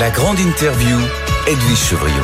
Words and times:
La 0.00 0.08
grande 0.08 0.40
interview, 0.40 0.96
Edwige 1.46 1.76
Chevriot. 1.76 2.14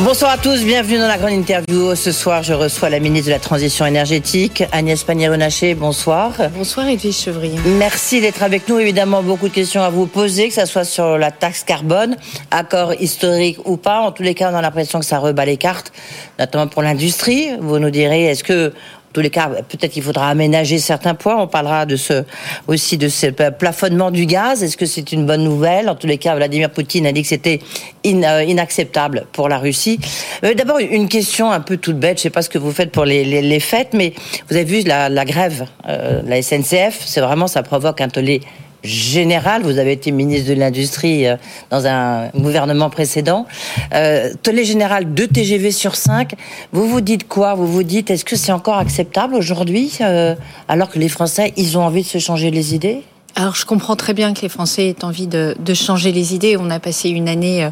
Bonsoir 0.00 0.32
à 0.32 0.36
tous, 0.36 0.64
bienvenue 0.64 0.98
dans 0.98 1.06
la 1.06 1.16
grande 1.16 1.30
interview. 1.30 1.94
Ce 1.94 2.10
soir, 2.10 2.42
je 2.42 2.52
reçois 2.52 2.90
la 2.90 2.98
ministre 2.98 3.28
de 3.28 3.30
la 3.30 3.38
Transition 3.38 3.86
énergétique, 3.86 4.64
Agnès 4.72 5.04
Pannier-Runacher. 5.04 5.76
Bonsoir. 5.76 6.32
Bonsoir 6.56 6.88
Edwige 6.88 7.14
Chevrier. 7.14 7.56
Merci 7.78 8.20
d'être 8.20 8.42
avec 8.42 8.68
nous. 8.68 8.80
Évidemment, 8.80 9.22
beaucoup 9.22 9.48
de 9.48 9.54
questions 9.54 9.82
à 9.82 9.90
vous 9.90 10.06
poser, 10.06 10.48
que 10.48 10.54
ce 10.54 10.66
soit 10.66 10.84
sur 10.84 11.16
la 11.18 11.30
taxe 11.30 11.62
carbone, 11.62 12.16
accord 12.50 12.92
historique 12.94 13.58
ou 13.64 13.76
pas. 13.76 14.00
En 14.00 14.10
tous 14.10 14.24
les 14.24 14.34
cas, 14.34 14.50
on 14.50 14.56
a 14.56 14.60
l'impression 14.60 14.98
que 14.98 15.06
ça 15.06 15.20
rebat 15.20 15.44
les 15.44 15.56
cartes, 15.56 15.92
notamment 16.40 16.66
pour 16.66 16.82
l'industrie. 16.82 17.50
Vous 17.60 17.78
nous 17.78 17.90
direz, 17.90 18.24
est-ce 18.24 18.42
que 18.42 18.72
tous 19.16 19.22
les 19.22 19.30
cas, 19.30 19.48
peut-être 19.48 19.92
qu'il 19.92 20.02
faudra 20.02 20.28
aménager 20.28 20.76
certains 20.78 21.14
points. 21.14 21.40
On 21.40 21.46
parlera 21.46 21.86
de 21.86 21.96
ce, 21.96 22.24
aussi 22.66 22.98
de 22.98 23.08
ce 23.08 23.28
plafonnement 23.28 24.10
du 24.10 24.26
gaz. 24.26 24.62
Est-ce 24.62 24.76
que 24.76 24.84
c'est 24.84 25.10
une 25.10 25.24
bonne 25.24 25.42
nouvelle? 25.42 25.88
En 25.88 25.94
tous 25.94 26.06
les 26.06 26.18
cas, 26.18 26.36
Vladimir 26.36 26.68
Poutine 26.68 27.06
a 27.06 27.12
dit 27.12 27.22
que 27.22 27.28
c'était 27.28 27.60
euh, 28.04 28.44
inacceptable 28.46 29.24
pour 29.32 29.48
la 29.48 29.56
Russie. 29.56 29.98
Euh, 30.44 30.52
d'abord, 30.52 30.80
une 30.80 31.08
question 31.08 31.50
un 31.50 31.60
peu 31.60 31.78
toute 31.78 31.98
bête. 31.98 32.18
Je 32.18 32.20
ne 32.20 32.22
sais 32.24 32.30
pas 32.30 32.42
ce 32.42 32.50
que 32.50 32.58
vous 32.58 32.72
faites 32.72 32.92
pour 32.92 33.06
les, 33.06 33.60
fêtes, 33.60 33.94
mais 33.94 34.12
vous 34.50 34.56
avez 34.56 34.66
vu 34.66 34.82
la, 34.82 35.08
la 35.08 35.24
grève, 35.24 35.64
euh, 35.88 36.20
la 36.26 36.42
SNCF. 36.42 37.00
C'est 37.06 37.22
vraiment, 37.22 37.46
ça 37.46 37.62
provoque 37.62 38.02
un 38.02 38.10
tollé 38.10 38.42
général. 38.84 39.62
Vous 39.62 39.78
avez 39.78 39.92
été 39.92 40.10
ministre 40.10 40.48
de 40.48 40.54
l'Industrie 40.54 41.26
euh, 41.26 41.36
dans 41.70 41.86
un 41.86 42.28
gouvernement 42.30 42.90
précédent. 42.90 43.46
Euh, 43.94 44.32
tollé 44.42 44.64
général, 44.64 45.12
2 45.12 45.26
TGV 45.26 45.70
sur 45.70 45.96
5. 45.96 46.34
Vous 46.72 46.88
vous 46.88 47.00
dites 47.00 47.26
quoi? 47.28 47.54
Vous 47.54 47.66
vous 47.66 47.82
dites, 47.82 48.10
est-ce 48.10 48.24
que 48.24 48.36
c'est 48.36 48.52
encore 48.52 48.78
acceptable 48.78 49.34
aujourd'hui, 49.34 49.92
euh, 50.00 50.34
alors 50.68 50.90
que 50.90 50.98
les 50.98 51.08
Français, 51.08 51.52
ils 51.56 51.78
ont 51.78 51.82
envie 51.82 52.02
de 52.02 52.08
se 52.08 52.18
changer 52.18 52.50
les 52.50 52.74
idées? 52.74 53.02
Alors 53.38 53.54
je 53.54 53.66
comprends 53.66 53.96
très 53.96 54.14
bien 54.14 54.32
que 54.32 54.40
les 54.40 54.48
Français 54.48 54.88
aient 54.88 55.04
envie 55.04 55.26
de, 55.26 55.54
changer 55.74 56.10
les 56.10 56.34
idées. 56.34 56.56
On 56.58 56.70
a 56.70 56.80
passé 56.80 57.10
une 57.10 57.28
année 57.28 57.68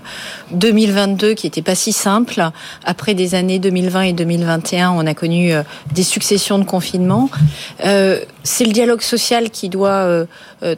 2022 0.50 1.28
euh, 1.28 1.34
qui 1.34 1.46
était 1.46 1.62
pas 1.62 1.74
si 1.74 1.92
simple. 1.92 2.50
Après 2.84 3.14
des 3.14 3.34
années 3.34 3.58
2020 3.58 4.02
et 4.02 4.12
2021, 4.12 4.90
on 4.90 5.06
a 5.06 5.14
connu 5.14 5.52
des 5.94 6.02
successions 6.02 6.58
de 6.58 6.64
confinements. 6.64 7.30
C'est 8.44 8.64
le 8.64 8.72
dialogue 8.72 9.00
social 9.00 9.50
qui 9.50 9.68
doit 9.68 9.90
euh, 9.90 10.26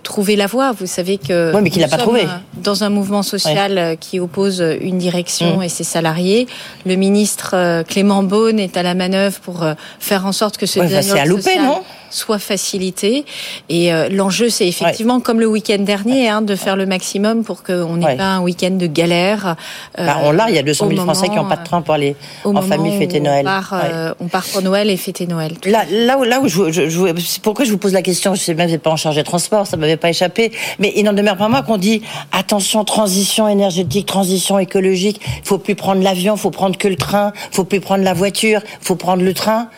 trouver 0.02 0.36
la 0.36 0.46
voie. 0.46 0.72
Vous 0.72 0.86
savez 0.86 1.18
que 1.18 1.54
oui, 1.54 1.60
mais 1.62 1.70
qu'il 1.70 1.82
n'a 1.82 1.88
pas 1.88 1.98
trouvé. 1.98 2.24
Dans 2.54 2.84
un 2.84 2.88
mouvement 2.88 3.22
social 3.22 3.96
qui 4.00 4.18
oppose 4.18 4.64
une 4.80 4.98
direction 4.98 5.58
mmh. 5.58 5.62
et 5.62 5.68
ses 5.68 5.84
salariés, 5.84 6.46
le 6.86 6.96
ministre 6.96 7.82
Clément 7.82 8.22
Beaune 8.22 8.58
est 8.58 8.76
à 8.78 8.82
la 8.82 8.94
manœuvre 8.94 9.38
pour 9.40 9.64
faire 10.00 10.24
en 10.24 10.32
sorte 10.32 10.56
que 10.56 10.66
ce 10.66 10.80
ouais, 10.80 10.86
dialogue 10.86 11.18
à 11.18 11.24
loupé, 11.26 11.58
non? 11.58 11.82
soit 12.10 12.38
facilité. 12.38 13.24
Et 13.68 13.92
euh, 13.92 14.08
l'enjeu, 14.08 14.48
c'est 14.48 14.66
effectivement, 14.66 15.20
comme 15.20 15.40
le 15.40 15.46
week-end 15.46 15.78
dernier, 15.78 16.28
hein, 16.28 16.42
de 16.42 16.56
faire 16.56 16.76
le 16.76 16.86
maximum 16.86 17.44
pour 17.44 17.62
qu'on 17.62 17.96
n'ait 17.96 18.16
pas 18.16 18.34
un 18.34 18.40
week-end 18.40 18.70
de 18.70 18.86
galère. 18.86 19.56
Euh, 19.98 20.06
bah, 20.06 20.18
on 20.22 20.32
l'a, 20.32 20.48
il 20.48 20.56
y 20.56 20.58
a 20.58 20.62
200 20.62 20.88
000 20.88 21.02
Français 21.02 21.28
qui 21.28 21.36
n'ont 21.36 21.48
pas 21.48 21.56
de 21.56 21.64
train 21.64 21.82
pour 21.82 21.94
aller 21.94 22.16
en 22.44 22.62
famille 22.62 22.98
fêter 22.98 23.20
Noël. 23.20 23.46
On 23.46 23.50
part, 23.50 23.80
euh, 23.84 24.14
on 24.20 24.28
part, 24.28 24.44
pour 24.44 24.62
Noël 24.62 24.90
et 24.90 24.96
fêter 24.96 25.26
Noël. 25.26 25.52
Là, 25.64 25.84
là, 25.90 26.18
où, 26.18 26.24
là 26.24 26.40
où 26.40 26.48
je, 26.48 26.70
je, 26.70 26.88
je, 26.88 27.40
pourquoi 27.56 27.68
je 27.68 27.72
vous 27.72 27.78
pose 27.78 27.94
la 27.94 28.02
question, 28.02 28.34
je 28.34 28.40
sais 28.42 28.52
même, 28.52 28.68
vous 28.68 28.76
pas 28.76 28.90
en 28.90 28.96
charge 28.96 29.16
des 29.16 29.24
transports, 29.24 29.66
ça 29.66 29.78
m'avait 29.78 29.96
pas 29.96 30.10
échappé, 30.10 30.52
mais 30.78 30.92
il 30.94 31.04
n'en 31.04 31.14
demeure 31.14 31.38
pas 31.38 31.48
moins 31.48 31.62
qu'on 31.62 31.78
dit 31.78 32.02
attention, 32.30 32.84
transition 32.84 33.48
énergétique, 33.48 34.04
transition 34.04 34.58
écologique, 34.58 35.22
il 35.38 35.42
faut 35.42 35.56
plus 35.56 35.74
prendre 35.74 36.02
l'avion, 36.02 36.36
faut 36.36 36.50
prendre 36.50 36.76
que 36.76 36.86
le 36.86 36.96
train, 36.96 37.32
faut 37.52 37.64
plus 37.64 37.80
prendre 37.80 38.04
la 38.04 38.12
voiture, 38.12 38.60
faut 38.82 38.96
prendre 38.96 39.22
le 39.22 39.32
train. 39.32 39.70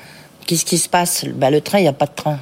Qu'est-ce 0.49 0.65
qui 0.65 0.77
se 0.77 0.89
passe? 0.89 1.25
Bah, 1.25 1.51
Le 1.51 1.61
train, 1.61 1.79
il 1.79 1.83
n'y 1.83 1.87
a 1.87 1.93
pas 1.93 2.06
de 2.06 2.15
train. 2.17 2.41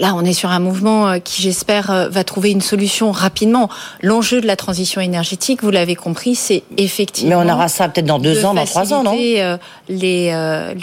Là, 0.00 0.14
on 0.16 0.24
est 0.24 0.32
sur 0.32 0.50
un 0.50 0.60
mouvement 0.60 1.08
euh, 1.08 1.18
qui, 1.18 1.42
j'espère, 1.42 1.90
euh, 1.90 2.08
va 2.08 2.24
trouver 2.24 2.50
une 2.50 2.62
solution 2.62 3.12
rapidement. 3.12 3.68
L'enjeu 4.00 4.40
de 4.40 4.46
la 4.46 4.56
transition 4.56 5.02
énergétique, 5.02 5.62
vous 5.62 5.70
l'avez 5.70 5.94
compris, 5.94 6.34
c'est 6.34 6.62
effectivement. 6.78 7.44
Mais 7.44 7.50
on 7.50 7.54
aura 7.54 7.68
ça 7.68 7.86
peut-être 7.90 8.06
dans 8.06 8.18
deux 8.18 8.46
ans, 8.46 8.54
dans 8.54 8.64
trois 8.64 8.94
ans, 8.94 9.02
non 9.02 9.14
euh, 9.14 9.58
les, 9.90 10.30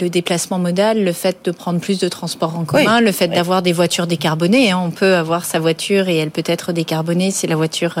Le 0.00 0.08
déplacement 0.08 0.60
modal, 0.60 1.02
le 1.02 1.12
fait 1.12 1.38
de 1.44 1.50
prendre 1.50 1.80
plus 1.80 1.98
de 1.98 2.06
transports 2.06 2.56
en 2.56 2.64
commun, 2.64 3.00
le 3.00 3.10
fait 3.10 3.26
d'avoir 3.26 3.62
des 3.62 3.72
voitures 3.72 4.06
décarbonées. 4.06 4.70
Hein. 4.70 4.80
On 4.84 4.90
peut 4.90 5.16
avoir 5.16 5.44
sa 5.44 5.58
voiture 5.58 6.08
et 6.08 6.16
elle 6.16 6.30
peut 6.30 6.44
être 6.46 6.72
décarbonée, 6.72 7.32
c'est 7.32 7.48
la 7.48 7.56
voiture 7.56 7.96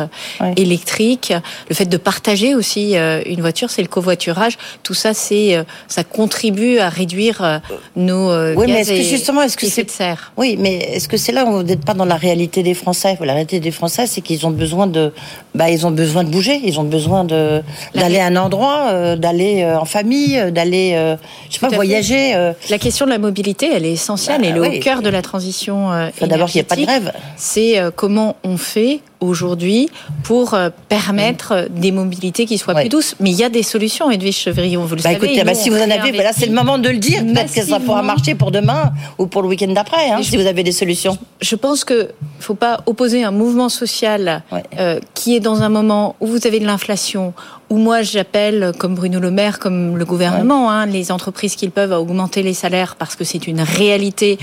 électrique. 0.56 1.32
Le 1.68 1.74
fait 1.74 1.86
de 1.86 1.96
partager 1.96 2.54
aussi 2.54 2.94
une 2.94 3.40
voiture, 3.40 3.70
c'est 3.70 3.82
le 3.82 3.88
covoiturage. 3.88 4.56
Tout 4.84 4.94
ça, 4.94 5.14
c'est 5.14 5.64
ça 5.88 6.04
contribue 6.04 6.78
à 6.78 6.88
réduire 6.88 7.60
nos 7.96 8.28
oui, 8.54 8.66
mais 8.68 8.82
est-ce 8.82 8.90
que 8.90 9.02
justement, 9.02 9.42
est-ce 9.42 9.56
que 9.56 9.66
c'est 9.66 9.84
de 9.84 9.90
serre 9.90 10.32
Oui, 10.36 10.56
mais 10.58 10.76
est-ce 10.76 11.07
que 11.08 11.16
c'est 11.16 11.32
là 11.32 11.44
où 11.44 11.52
vous 11.52 11.62
n'êtes 11.62 11.84
pas 11.84 11.94
dans 11.94 12.04
la 12.04 12.16
réalité 12.16 12.62
des 12.62 12.74
Français 12.74 13.16
La 13.20 13.32
réalité 13.32 13.60
des 13.60 13.70
Français, 13.70 14.06
c'est 14.06 14.20
qu'ils 14.20 14.46
ont 14.46 14.50
besoin 14.50 14.86
de, 14.86 15.12
bah, 15.54 15.70
ils 15.70 15.86
ont 15.86 15.90
besoin 15.90 16.24
de 16.24 16.30
bouger, 16.30 16.60
ils 16.64 16.78
ont 16.78 16.84
besoin 16.84 17.24
de 17.24 17.62
d'aller 17.94 18.18
à 18.18 18.26
un 18.26 18.36
endroit, 18.36 18.88
euh, 18.90 19.16
d'aller 19.16 19.62
euh, 19.62 19.78
en 19.78 19.84
famille, 19.84 20.38
euh, 20.38 20.50
d'aller, 20.50 21.16
je 21.48 21.54
sais 21.54 21.60
pas, 21.60 21.68
voyager. 21.68 22.34
La 22.70 22.78
question 22.78 23.06
de 23.06 23.10
la 23.10 23.18
mobilité, 23.18 23.70
elle 23.74 23.84
est 23.84 23.92
essentielle 23.92 24.42
bah, 24.42 24.48
et 24.48 24.52
le 24.52 24.62
au 24.62 24.80
cœur 24.80 25.02
de 25.02 25.08
la 25.08 25.22
transition. 25.22 25.90
D'abord, 26.20 26.48
qu'il 26.48 26.58
n'y 26.58 26.60
ait 26.60 26.64
pas 26.64 26.76
de 26.76 26.82
grève. 26.82 27.12
C'est 27.36 27.80
comment 27.96 28.36
on 28.44 28.56
fait 28.56 29.00
aujourd'hui 29.20 29.88
pour 30.22 30.54
euh, 30.54 30.70
permettre 30.88 31.68
des 31.70 31.92
mobilités 31.92 32.46
qui 32.46 32.58
soient 32.58 32.74
plus 32.74 32.88
douces. 32.88 33.14
Mais 33.20 33.30
il 33.30 33.36
y 33.36 33.44
a 33.44 33.48
des 33.48 33.62
solutions, 33.62 34.10
Edwige 34.10 34.36
Chevrillon, 34.36 34.84
vous 34.84 34.94
le 34.94 35.02
bah, 35.02 35.10
savez. 35.14 35.26
Écoutez, 35.26 35.44
bah, 35.44 35.54
si 35.54 35.70
vous 35.70 35.76
en 35.76 35.90
avez, 35.90 36.12
là 36.12 36.32
c'est 36.36 36.46
le 36.46 36.54
moment 36.54 36.78
de 36.78 36.88
le 36.88 36.98
dire. 36.98 37.24
Peut-être 37.24 37.52
que 37.52 37.62
ça 37.62 37.80
pourra 37.80 38.02
marcher 38.02 38.34
pour 38.34 38.50
demain 38.50 38.92
ou 39.18 39.26
pour 39.26 39.42
le 39.42 39.48
week-end 39.48 39.72
d'après, 39.72 40.10
hein, 40.10 40.20
si 40.22 40.36
vous 40.36 40.46
avez 40.46 40.62
des 40.62 40.72
solutions. 40.72 41.18
Je 41.40 41.56
pense 41.56 41.84
que 41.84 42.02
ne 42.02 42.42
faut 42.42 42.54
pas 42.54 42.80
opposer 42.86 43.24
un 43.24 43.30
mouvement 43.30 43.68
social 43.68 44.42
euh, 44.78 45.00
qui 45.14 45.34
est 45.36 45.40
dans 45.40 45.62
un 45.62 45.68
moment 45.68 46.16
où 46.20 46.26
vous 46.26 46.46
avez 46.46 46.60
de 46.60 46.66
l'inflation, 46.66 47.32
où 47.70 47.76
moi 47.76 48.02
j'appelle, 48.02 48.72
comme 48.78 48.94
Bruno 48.94 49.20
Le 49.20 49.30
Maire, 49.30 49.58
comme 49.58 49.96
le 49.96 50.04
gouvernement, 50.04 50.70
hein, 50.70 50.86
les 50.86 51.12
entreprises 51.12 51.56
qui 51.56 51.68
peuvent 51.68 51.92
à 51.92 52.00
augmenter 52.00 52.42
les 52.42 52.54
salaires 52.54 52.96
parce 52.96 53.16
que 53.16 53.24
c'est 53.24 53.46
une 53.46 53.60
réalité 53.60 54.38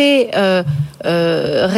euh, 0.00 0.62
euh, 1.04 1.68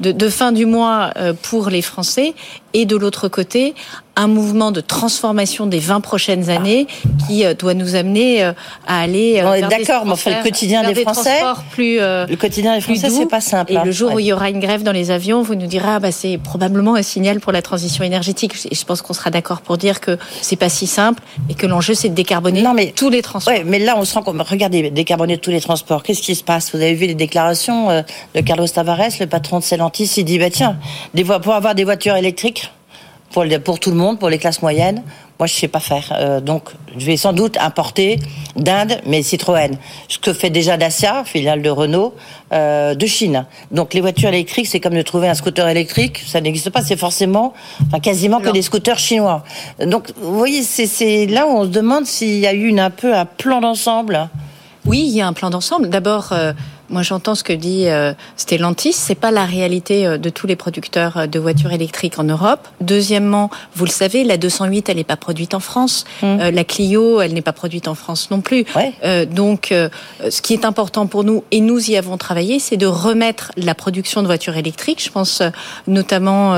de, 0.00 0.28
fin 0.28 0.52
du 0.52 0.66
mois 0.66 1.10
euh, 1.16 1.32
pour 1.32 1.70
les 1.70 1.82
Français 1.82 2.34
et 2.72 2.84
de 2.84 2.96
l'autre 2.96 3.28
côté 3.28 3.74
un 4.16 4.26
mouvement 4.28 4.70
de 4.70 4.80
transformation 4.80 5.66
des 5.66 5.78
20 5.78 6.00
prochaines 6.00 6.50
années 6.50 6.86
qui 7.26 7.44
euh, 7.44 7.54
doit 7.54 7.74
nous 7.74 7.94
amener 7.94 8.44
euh, 8.44 8.52
à 8.86 9.00
aller 9.00 9.40
euh, 9.42 9.66
d'accord 9.68 10.04
mais 10.06 10.12
enfin 10.12 10.38
le 10.38 10.42
quotidien 10.42 10.82
des, 10.82 10.94
Français 10.94 11.40
plus 11.70 11.98
le 11.98 12.34
quotidien 12.36 12.74
des 12.74 12.80
Français 12.80 13.10
c'est 13.10 13.26
pas 13.26 13.40
simple 13.40 13.72
et 13.72 13.74
le 13.74 13.80
hein. 13.80 13.90
jour 13.90 14.14
où 14.14 14.18
il 14.18 14.26
y 14.26 14.32
aura 14.32 14.50
une 14.50 14.60
grève 14.60 14.82
dans 14.82 14.92
les 14.92 15.10
avions 15.10 15.42
vous 15.42 15.54
nous 15.54 15.66
direz 15.66 15.84
ah, 15.86 15.98
bah 15.98 16.12
c'est 16.12 16.38
probablement 16.38 16.94
un 16.94 17.02
signal 17.02 17.40
pour 17.40 17.52
la 17.52 17.62
transition 17.62 18.04
énergétique. 18.04 18.54
Et 18.70 18.74
je 18.74 18.84
pense 18.84 19.02
qu'on 19.02 19.12
sera 19.12 19.30
d'accord 19.30 19.60
pour 19.60 19.76
dire 19.76 20.00
que 20.00 20.18
c'est 20.40 20.56
pas 20.56 20.68
si 20.68 20.86
simple 20.86 21.22
et 21.50 21.54
que 21.54 21.66
l'enjeu 21.66 21.94
c'est 21.94 22.08
de 22.08 22.14
décarboner 22.14 22.62
non, 22.62 22.72
mais, 22.72 22.92
tous 22.96 23.10
les 23.10 23.22
transports. 23.22 23.52
ouais, 23.52 23.64
mais 23.64 23.78
là 23.78 23.94
on 23.98 24.04
se 24.04 24.14
rend 24.14 24.22
compte 24.22 24.40
regardez 24.40 24.90
décarboner 24.90 25.38
tous 25.38 25.50
les 25.50 25.60
transports 25.60 26.02
qu'est-ce 26.02 26.22
qui 26.22 26.34
se 26.34 26.44
passe? 26.44 26.74
Vous 26.74 26.80
avez 26.80 26.94
vu 26.94 27.06
les 27.06 27.14
déclarations 27.14 27.88
de 28.34 28.40
Carlos 28.40 28.66
Tavares 28.66 29.18
le 29.20 29.26
patron 29.26 29.58
de 29.58 29.64
Stellantis 29.64 30.10
il 30.16 30.24
dit 30.24 30.38
bah 30.38 30.50
tiens 30.50 30.76
des 31.14 31.24
pour 31.24 31.54
avoir 31.54 31.74
des 31.74 31.84
voitures 31.84 32.16
électriques 32.16 32.70
pour, 33.34 33.44
pour 33.64 33.80
tout 33.80 33.90
le 33.90 33.96
monde, 33.96 34.20
pour 34.20 34.30
les 34.30 34.38
classes 34.38 34.62
moyennes. 34.62 35.02
Moi, 35.40 35.48
je 35.48 35.54
sais 35.54 35.66
pas 35.66 35.80
faire. 35.80 36.16
Euh, 36.16 36.40
donc, 36.40 36.70
je 36.96 37.04
vais 37.04 37.16
sans 37.16 37.32
doute 37.32 37.56
importer 37.56 38.20
d'Inde, 38.54 39.00
mais 39.06 39.24
Citroën. 39.24 39.76
Ce 40.08 40.20
que 40.20 40.32
fait 40.32 40.50
déjà 40.50 40.76
Dacia, 40.76 41.24
filiale 41.24 41.60
de 41.60 41.68
Renault, 41.68 42.14
euh, 42.52 42.94
de 42.94 43.06
Chine. 43.06 43.44
Donc, 43.72 43.92
les 43.92 44.00
voitures 44.00 44.28
électriques, 44.28 44.68
c'est 44.68 44.78
comme 44.78 44.94
de 44.94 45.02
trouver 45.02 45.26
un 45.28 45.34
scooter 45.34 45.66
électrique. 45.66 46.22
Ça 46.24 46.40
n'existe 46.40 46.70
pas. 46.70 46.82
C'est 46.82 46.96
forcément, 46.96 47.54
enfin, 47.88 47.98
quasiment 47.98 48.40
que 48.40 48.50
des 48.50 48.62
scooters 48.62 49.00
chinois. 49.00 49.42
Donc, 49.84 50.12
vous 50.22 50.38
voyez, 50.38 50.62
c'est 50.62 51.26
là 51.26 51.48
où 51.48 51.50
on 51.50 51.64
se 51.64 51.70
demande 51.70 52.06
s'il 52.06 52.38
y 52.38 52.46
a 52.46 52.52
eu 52.54 52.68
une, 52.68 52.78
un 52.78 52.90
peu 52.90 53.16
un 53.16 53.24
plan 53.24 53.60
d'ensemble. 53.60 54.28
Oui, 54.86 55.02
il 55.04 55.16
y 55.16 55.20
a 55.20 55.26
un 55.26 55.32
plan 55.32 55.50
d'ensemble. 55.50 55.88
D'abord, 55.88 56.28
euh, 56.30 56.52
moi, 56.90 57.02
j'entends 57.02 57.34
ce 57.34 57.42
que 57.42 57.52
dit 57.52 57.88
euh, 57.88 58.12
Stellantis. 58.36 58.92
C'est 58.92 59.14
pas 59.14 59.30
la 59.30 59.46
réalité 59.46 60.06
euh, 60.06 60.18
de 60.18 60.28
tous 60.28 60.46
les 60.46 60.56
producteurs 60.56 61.16
euh, 61.16 61.26
de 61.26 61.38
voitures 61.38 61.72
électriques 61.72 62.18
en 62.18 62.24
Europe. 62.24 62.68
Deuxièmement, 62.82 63.50
vous 63.74 63.86
le 63.86 63.90
savez, 63.90 64.22
la 64.22 64.36
208, 64.36 64.90
elle 64.90 64.96
n'est 64.96 65.04
pas 65.04 65.16
produite 65.16 65.54
en 65.54 65.60
France. 65.60 66.04
Mmh. 66.22 66.50
la 66.50 66.64
Clio, 66.64 67.20
elle 67.20 67.32
n'est 67.32 67.42
pas 67.42 67.52
produite 67.52 67.88
en 67.88 67.94
France 67.94 68.30
non 68.30 68.40
plus. 68.40 68.64
donc, 69.30 69.68
ce 69.72 70.42
qui 70.42 70.52
est 70.52 70.64
important 70.64 71.06
pour 71.06 71.24
nous, 71.24 71.44
et 71.50 71.60
nous 71.60 71.90
y 71.90 71.96
avons 71.96 72.16
travaillé, 72.16 72.58
c'est 72.58 72.76
de 72.76 72.86
remettre 72.86 73.52
la 73.56 73.74
production 73.74 74.22
de 74.22 74.26
voitures 74.26 74.56
électriques. 74.56 75.02
Je 75.02 75.10
pense 75.10 75.42
notamment 75.86 76.54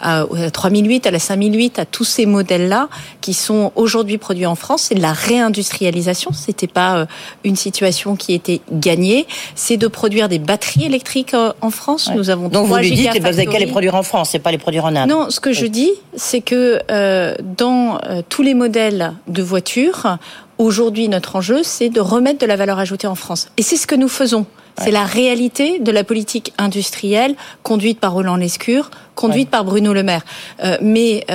à, 0.00 0.24
la 0.32 0.50
3008, 0.50 1.06
à 1.06 1.10
la 1.10 1.18
5008, 1.18 1.78
à 1.78 1.84
tous 1.84 2.04
ces 2.04 2.26
modèles-là 2.26 2.88
qui 3.20 3.34
sont 3.34 3.72
aujourd'hui 3.76 4.18
produits 4.18 4.46
en 4.46 4.54
France. 4.54 4.82
C'est 4.88 4.94
de 4.94 5.02
la 5.02 5.12
réindustrialisation. 5.12 6.32
C'était 6.32 6.66
pas 6.66 7.06
une 7.44 7.56
situation 7.56 8.16
qui 8.16 8.34
était 8.34 8.60
gagnée 8.72 9.26
c'est 9.68 9.76
de 9.76 9.86
produire 9.86 10.30
des 10.30 10.38
batteries 10.38 10.86
électriques 10.86 11.34
euh, 11.34 11.52
en 11.60 11.70
France. 11.70 12.10
Nous 12.14 12.30
avons 12.30 12.48
Donc 12.48 12.66
vous 12.68 12.76
lui 12.76 12.92
dites 12.92 13.12
que 13.12 13.18
vous 13.18 13.24
n'avez 13.24 13.44
qu'à 13.44 13.58
les 13.58 13.66
produire 13.66 13.94
en 13.96 14.02
France, 14.02 14.30
c'est 14.30 14.38
pas 14.38 14.50
les 14.50 14.56
produire 14.56 14.86
en 14.86 14.96
Inde. 14.96 15.10
Non, 15.10 15.28
ce 15.28 15.40
que 15.40 15.52
je 15.52 15.66
dis, 15.66 15.90
c'est 16.16 16.40
que 16.40 16.80
euh, 16.90 17.34
dans 17.42 17.98
euh, 18.08 18.22
tous 18.26 18.40
les 18.40 18.54
modèles 18.54 19.12
de 19.26 19.42
voitures, 19.42 20.16
aujourd'hui 20.56 21.10
notre 21.10 21.36
enjeu, 21.36 21.62
c'est 21.62 21.90
de 21.90 22.00
remettre 22.00 22.38
de 22.38 22.46
la 22.46 22.56
valeur 22.56 22.78
ajoutée 22.78 23.06
en 23.06 23.14
France. 23.14 23.50
Et 23.58 23.62
c'est 23.62 23.76
ce 23.76 23.86
que 23.86 23.94
nous 23.94 24.08
faisons. 24.08 24.46
C'est 24.78 24.92
la 24.92 25.04
réalité 25.04 25.80
de 25.80 25.90
la 25.90 26.04
politique 26.04 26.54
industrielle 26.56 27.34
conduite 27.64 27.98
par 27.98 28.12
Roland 28.12 28.36
Lescure, 28.36 28.90
conduite 29.16 29.50
par 29.50 29.64
Bruno 29.64 29.92
Le 29.92 30.04
Maire. 30.04 30.22
Euh, 30.64 30.78
mais 30.80 31.26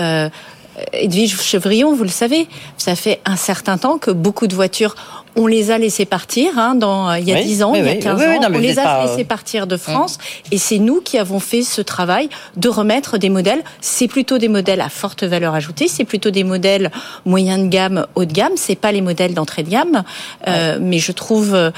Edwige 0.92 1.40
Chevrillon, 1.40 1.94
vous 1.94 2.04
le 2.04 2.10
savez, 2.10 2.48
ça 2.78 2.96
fait 2.96 3.20
un 3.26 3.36
certain 3.36 3.78
temps 3.78 3.98
que 3.98 4.12
beaucoup 4.12 4.48
de 4.48 4.56
voitures 4.56 4.96
on 5.36 5.48
les 5.48 5.72
a 5.72 5.78
laissés 5.78 6.06
partir 6.06 6.58
hein, 6.58 6.76
dans, 6.76 7.14
il 7.16 7.28
y 7.28 7.34
a 7.34 7.42
10 7.42 7.64
ans, 7.64 7.74
il 7.74 7.84
y 7.84 7.90
a 7.90 7.96
15 7.96 8.22
ans. 8.22 8.50
on 8.54 8.58
les 8.60 8.80
a 8.80 9.06
laissés 9.06 9.24
partir 9.24 9.68
de 9.68 9.78
France. 9.78 10.18
Et 10.52 10.58
c'est 10.58 10.80
nous 10.80 11.02
qui 11.02 11.18
avons 11.18 11.40
fait 11.40 11.64
ce 11.64 11.82
travail 11.82 12.30
de 12.56 12.70
remettre 12.70 13.18
des 13.18 13.30
modèles. 13.30 13.64
C'est 13.82 14.08
plutôt 14.08 14.38
des 14.38 14.48
modèles 14.48 14.82
à 14.82 14.90
forte 14.90 15.24
valeur 15.24 15.54
ajoutée. 15.56 15.88
C'est 15.88 16.06
plutôt 16.06 16.32
des 16.32 16.44
modèles 16.44 16.92
moyen 17.26 17.58
de 17.58 17.68
gamme, 17.68 18.06
haut 18.16 18.26
de 18.26 18.34
gamme. 18.34 18.54
C'est 18.56 18.76
pas 18.76 18.92
les 18.92 19.02
modèles 19.02 19.34
d'entrée 19.34 19.64
de 19.64 19.70
gamme. 19.70 20.04
Euh, 20.48 20.78
mais 20.82 21.00
je 21.00 21.12
trouve, 21.12 21.54
euh, 21.56 21.72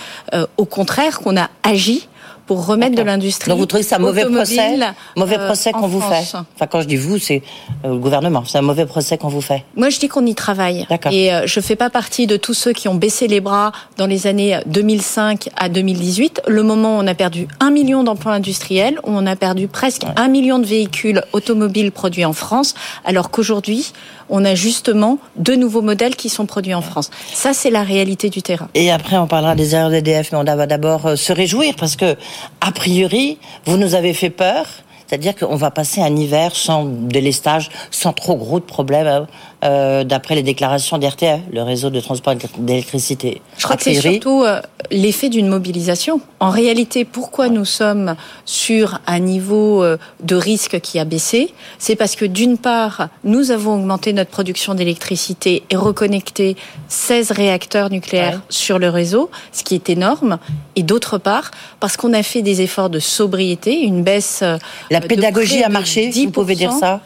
au 0.57 0.65
contraire, 0.65 1.19
qu'on 1.19 1.37
a 1.37 1.49
agi 1.63 2.07
pour 2.45 2.65
remettre 2.65 2.95
de 2.95 3.01
l'industrie. 3.01 3.49
Donc 3.49 3.59
vous 3.59 3.65
trouvez 3.65 3.85
un 3.93 3.99
mauvais 3.99 4.25
procès, 4.25 4.77
mauvais 5.15 5.39
euh, 5.39 5.45
procès 5.45 5.71
qu'on 5.71 5.87
vous 5.87 6.01
fait 6.01 6.23
Enfin, 6.55 6.67
quand 6.69 6.81
je 6.81 6.87
dis 6.87 6.95
vous, 6.95 7.17
c'est 7.17 7.41
euh, 7.83 7.89
le 7.89 7.97
gouvernement. 7.97 8.43
C'est 8.45 8.57
un 8.57 8.63
mauvais 8.63 8.85
procès 8.85 9.17
qu'on 9.17 9.27
vous 9.27 9.41
fait. 9.41 9.63
Moi, 9.75 9.89
je 9.89 9.99
dis 9.99 10.07
qu'on 10.07 10.25
y 10.25 10.35
travaille. 10.35 10.85
Et 11.11 11.33
euh, 11.33 11.43
je 11.45 11.59
fais 11.59 11.75
pas 11.75 11.89
partie 11.89 12.27
de 12.27 12.37
tous 12.37 12.53
ceux 12.53 12.73
qui 12.73 12.87
ont 12.87 12.95
baissé 12.95 13.27
les 13.27 13.41
bras 13.41 13.71
dans 13.97 14.07
les 14.07 14.27
années 14.27 14.59
2005 14.67 15.49
à 15.55 15.69
2018. 15.69 16.43
Le 16.47 16.63
moment 16.63 16.97
où 16.97 17.01
on 17.01 17.07
a 17.07 17.15
perdu 17.15 17.47
un 17.59 17.71
million 17.71 18.03
d'emplois 18.03 18.33
industriels, 18.33 18.99
où 19.03 19.11
on 19.11 19.25
a 19.25 19.35
perdu 19.35 19.67
presque 19.67 20.03
un 20.15 20.27
million 20.27 20.59
de 20.59 20.65
véhicules 20.65 21.23
automobiles 21.33 21.91
produits 21.91 22.25
en 22.25 22.33
France, 22.33 22.75
alors 23.05 23.31
qu'aujourd'hui, 23.31 23.91
on 24.29 24.45
a 24.45 24.55
justement 24.55 25.17
deux 25.35 25.55
nouveaux 25.55 25.81
modèles 25.81 26.15
qui 26.15 26.29
sont 26.29 26.45
produits 26.45 26.73
en 26.73 26.81
France. 26.81 27.09
Ça, 27.33 27.53
c'est 27.53 27.69
la 27.69 27.83
réalité 27.83 28.29
du 28.29 28.41
terrain. 28.41 28.69
Et 28.73 28.91
après, 28.91 29.17
on 29.17 29.27
parlera 29.27 29.55
des 29.55 29.75
erreurs 29.75 29.89
d'EDF, 29.89 30.31
mais 30.31 30.37
on 30.37 30.43
va 30.43 30.67
d'abord 30.67 31.17
se 31.17 31.33
réjouir 31.33 31.75
parce 31.77 31.95
que, 31.95 32.15
a 32.61 32.71
priori, 32.71 33.37
vous 33.65 33.77
nous 33.77 33.95
avez 33.95 34.13
fait 34.13 34.29
peur. 34.29 34.65
C'est-à-dire 35.07 35.35
qu'on 35.35 35.55
va 35.55 35.69
passer 35.69 36.01
un 36.01 36.15
hiver 36.15 36.55
sans 36.55 36.85
délestage, 36.85 37.69
sans 37.91 38.11
trop 38.11 38.35
gros 38.37 38.59
de 38.59 38.65
problèmes, 38.65 39.05
hein, 39.05 39.27
euh, 39.65 40.03
d'après 40.03 40.35
les 40.35 40.43
déclarations 40.43 40.99
d'RTE, 40.99 41.41
le 41.51 41.63
réseau 41.63 41.89
de 41.89 41.99
transport 41.99 42.35
d'électricité. 42.59 43.41
Je 43.57 43.63
crois 43.63 43.75
que 43.75 43.83
c'est 43.83 43.95
surtout 43.95 44.43
euh, 44.43 44.61
l'effet 44.91 45.29
d'une 45.29 45.47
mobilisation. 45.47 46.21
En 46.39 46.51
réalité, 46.51 47.03
pourquoi 47.03 47.49
nous 47.49 47.65
sommes 47.65 48.15
sur 48.45 48.99
un 49.07 49.19
niveau 49.19 49.83
euh, 49.83 49.97
de 50.21 50.35
risque 50.35 50.79
qui 50.81 50.99
a 50.99 51.05
baissé? 51.05 51.51
C'est 51.79 51.95
parce 51.95 52.15
que 52.15 52.25
d'une 52.25 52.59
part, 52.59 53.09
nous 53.23 53.49
avons 53.49 53.75
augmenté 53.75 54.13
notre 54.13 54.29
production 54.29 54.75
d'électricité 54.75 55.63
et 55.71 55.75
reconnecté 55.75 56.57
16 56.89 57.31
réacteurs 57.31 57.89
nucléaires 57.89 58.41
sur 58.49 58.77
le 58.77 58.89
réseau, 58.89 59.31
ce 59.51 59.63
qui 59.63 59.73
est 59.73 59.89
énorme. 59.89 60.37
Et 60.75 60.83
d'autre 60.83 61.17
part, 61.17 61.49
parce 61.79 61.97
qu'on 61.97 62.13
a 62.13 62.21
fait 62.21 62.43
des 62.43 62.61
efforts 62.61 62.91
de 62.91 62.99
sobriété, 62.99 63.81
une 63.81 64.03
baisse 64.03 64.43
la 64.91 65.01
pédagogie 65.01 65.63
a 65.63 65.69
marché, 65.69 66.11
vous 66.11 66.31
pouvez 66.31 66.55
dire 66.55 66.71
ça? 66.71 67.01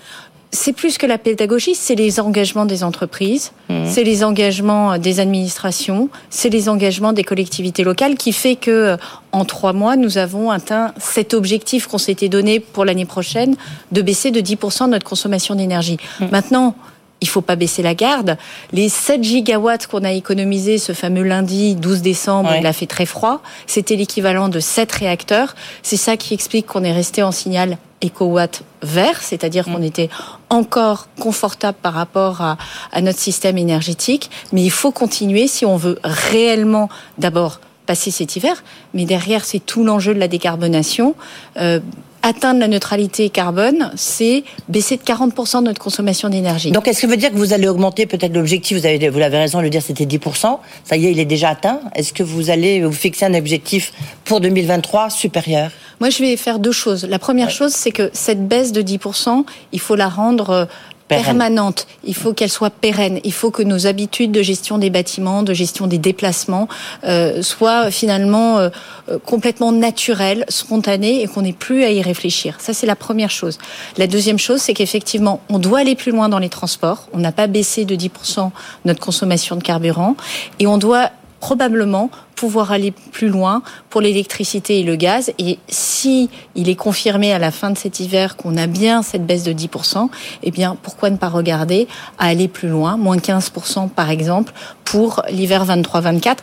C'est 0.51 0.73
plus 0.73 0.97
que 0.97 1.05
la 1.05 1.17
pédagogie, 1.17 1.75
c'est 1.75 1.95
les 1.95 2.19
engagements 2.19 2.65
des 2.65 2.83
entreprises, 2.83 3.51
mmh. 3.69 3.85
c'est 3.85 4.03
les 4.03 4.23
engagements 4.23 4.97
des 4.97 5.19
administrations, 5.19 6.09
c'est 6.29 6.49
les 6.49 6.69
engagements 6.69 7.13
des 7.13 7.23
collectivités 7.23 7.83
locales 7.83 8.15
qui 8.15 8.33
fait 8.33 8.55
que 8.55 8.97
en 9.31 9.45
trois 9.45 9.73
mois, 9.73 9.95
nous 9.95 10.17
avons 10.17 10.49
atteint 10.49 10.93
cet 10.97 11.35
objectif 11.35 11.85
qu'on 11.85 11.99
s'était 11.99 12.29
donné 12.29 12.59
pour 12.59 12.83
l'année 12.83 13.05
prochaine 13.05 13.55
de 13.91 14.01
baisser 14.01 14.31
de 14.31 14.41
10% 14.41 14.89
notre 14.89 15.05
consommation 15.05 15.53
d'énergie. 15.53 15.97
Mmh. 16.19 16.25
Maintenant, 16.31 16.75
il 17.21 17.27
faut 17.27 17.41
pas 17.41 17.55
baisser 17.55 17.81
la 17.81 17.95
garde. 17.95 18.37
Les 18.71 18.89
7 18.89 19.23
gigawatts 19.23 19.87
qu'on 19.87 20.03
a 20.03 20.11
économisés 20.11 20.77
ce 20.77 20.93
fameux 20.93 21.23
lundi 21.23 21.75
12 21.75 22.01
décembre, 22.01 22.53
il 22.57 22.65
a 22.65 22.73
fait 22.73 22.85
très 22.85 23.05
froid. 23.05 23.41
C'était 23.67 23.95
l'équivalent 23.95 24.49
de 24.49 24.59
7 24.59 24.91
réacteurs. 24.91 25.55
C'est 25.83 25.97
ça 25.97 26.17
qui 26.17 26.33
explique 26.33 26.67
qu'on 26.67 26.83
est 26.83 26.93
resté 26.93 27.23
en 27.23 27.31
signal 27.31 27.77
éco-watt 28.01 28.63
vert, 28.81 29.21
c'est-à-dire 29.21 29.65
qu'on 29.65 29.79
mm. 29.79 29.83
était 29.83 30.09
encore 30.49 31.07
confortable 31.19 31.77
par 31.81 31.93
rapport 31.93 32.41
à, 32.41 33.01
notre 33.01 33.19
système 33.19 33.57
énergétique. 33.57 34.29
Mais 34.53 34.63
il 34.63 34.71
faut 34.71 34.91
continuer 34.91 35.47
si 35.47 35.65
on 35.65 35.75
veut 35.75 35.99
réellement 36.03 36.89
d'abord 37.17 37.59
passer 37.85 38.11
cet 38.11 38.35
hiver, 38.35 38.63
mais 38.93 39.05
derrière 39.05 39.43
c'est 39.43 39.59
tout 39.59 39.83
l'enjeu 39.83 40.13
de 40.13 40.19
la 40.19 40.27
décarbonation. 40.27 41.15
Euh, 41.57 41.79
atteindre 42.21 42.59
la 42.59 42.67
neutralité 42.67 43.29
carbone, 43.29 43.91
c'est 43.95 44.43
baisser 44.67 44.97
de 44.97 45.01
40% 45.01 45.63
notre 45.63 45.79
consommation 45.79 46.29
d'énergie. 46.29 46.71
Donc, 46.71 46.87
est-ce 46.87 47.01
que 47.01 47.07
ça 47.07 47.07
veut 47.07 47.17
dire 47.17 47.31
que 47.31 47.37
vous 47.37 47.53
allez 47.53 47.67
augmenter 47.67 48.05
peut-être 48.05 48.33
l'objectif? 48.33 48.77
Vous 48.77 48.85
avez, 48.85 49.09
vous 49.09 49.19
raison 49.19 49.59
de 49.59 49.63
le 49.63 49.69
dire, 49.69 49.81
c'était 49.81 50.05
10%. 50.05 50.59
Ça 50.83 50.97
y 50.97 51.05
est, 51.05 51.11
il 51.11 51.19
est 51.19 51.25
déjà 51.25 51.49
atteint. 51.49 51.79
Est-ce 51.95 52.13
que 52.13 52.23
vous 52.23 52.49
allez 52.49 52.83
vous 52.83 52.91
fixer 52.91 53.25
un 53.25 53.33
objectif 53.33 53.93
pour 54.25 54.41
2023 54.41 55.09
supérieur? 55.09 55.71
Moi, 55.99 56.09
je 56.09 56.19
vais 56.19 56.37
faire 56.37 56.59
deux 56.59 56.71
choses. 56.71 57.05
La 57.05 57.19
première 57.19 57.49
chose, 57.49 57.73
c'est 57.73 57.91
que 57.91 58.09
cette 58.13 58.47
baisse 58.47 58.71
de 58.71 58.81
10%, 58.81 59.43
il 59.71 59.79
faut 59.79 59.95
la 59.95 60.07
rendre 60.07 60.67
permanente. 61.09 61.87
Il 62.05 62.15
faut 62.15 62.33
qu'elle 62.33 62.49
soit 62.49 62.69
pérenne. 62.69 63.19
Il 63.23 63.33
faut 63.33 63.51
que 63.51 63.63
nos 63.63 63.87
habitudes 63.87 64.31
de 64.31 64.41
gestion 64.41 64.77
des 64.77 64.89
bâtiments, 64.89 65.43
de 65.43 65.53
gestion 65.53 65.87
des 65.87 65.97
déplacements, 65.97 66.69
euh, 67.03 67.41
soient 67.41 67.91
finalement 67.91 68.59
euh, 68.59 68.69
euh, 69.09 69.17
complètement 69.25 69.71
naturelles, 69.71 70.45
spontanées 70.47 71.21
et 71.23 71.27
qu'on 71.27 71.41
n'ait 71.41 71.51
plus 71.51 71.83
à 71.83 71.91
y 71.91 72.01
réfléchir. 72.01 72.55
Ça, 72.59 72.73
c'est 72.73 72.87
la 72.87 72.95
première 72.95 73.31
chose. 73.31 73.57
La 73.97 74.07
deuxième 74.07 74.39
chose, 74.39 74.61
c'est 74.61 74.73
qu'effectivement, 74.73 75.41
on 75.49 75.59
doit 75.59 75.79
aller 75.79 75.95
plus 75.95 76.11
loin 76.11 76.29
dans 76.29 76.39
les 76.39 76.49
transports. 76.49 77.07
On 77.11 77.17
n'a 77.17 77.31
pas 77.31 77.47
baissé 77.47 77.85
de 77.85 77.95
10% 77.95 78.51
notre 78.85 78.99
consommation 78.99 79.55
de 79.55 79.63
carburant 79.63 80.15
et 80.59 80.67
on 80.67 80.77
doit 80.77 81.09
probablement 81.39 82.09
pouvoir 82.35 82.71
aller 82.71 82.91
plus 82.91 83.27
loin 83.27 83.61
pour 83.89 83.99
l'électricité 83.99 84.79
et 84.79 84.83
le 84.83 84.95
gaz. 84.95 85.33
Et 85.39 85.59
si 85.67 86.29
il 86.55 86.69
est 86.69 86.75
confirmé 86.75 87.33
à 87.33 87.39
la 87.39 87.51
fin 87.51 87.69
de 87.69 87.77
cet 87.77 87.99
hiver 87.99 88.37
qu'on 88.37 88.55
a 88.55 88.65
bien 88.65 89.01
cette 89.01 89.25
baisse 89.25 89.43
de 89.43 89.51
10%, 89.51 90.09
eh 90.43 90.51
bien, 90.51 90.77
pourquoi 90.81 91.09
ne 91.09 91.17
pas 91.17 91.27
regarder 91.27 91.87
à 92.17 92.27
aller 92.27 92.47
plus 92.47 92.69
loin, 92.69 92.95
moins 92.95 93.17
15% 93.17 93.89
par 93.89 94.09
exemple, 94.09 94.53
pour 94.85 95.21
l'hiver 95.29 95.65
23-24. 95.65 96.37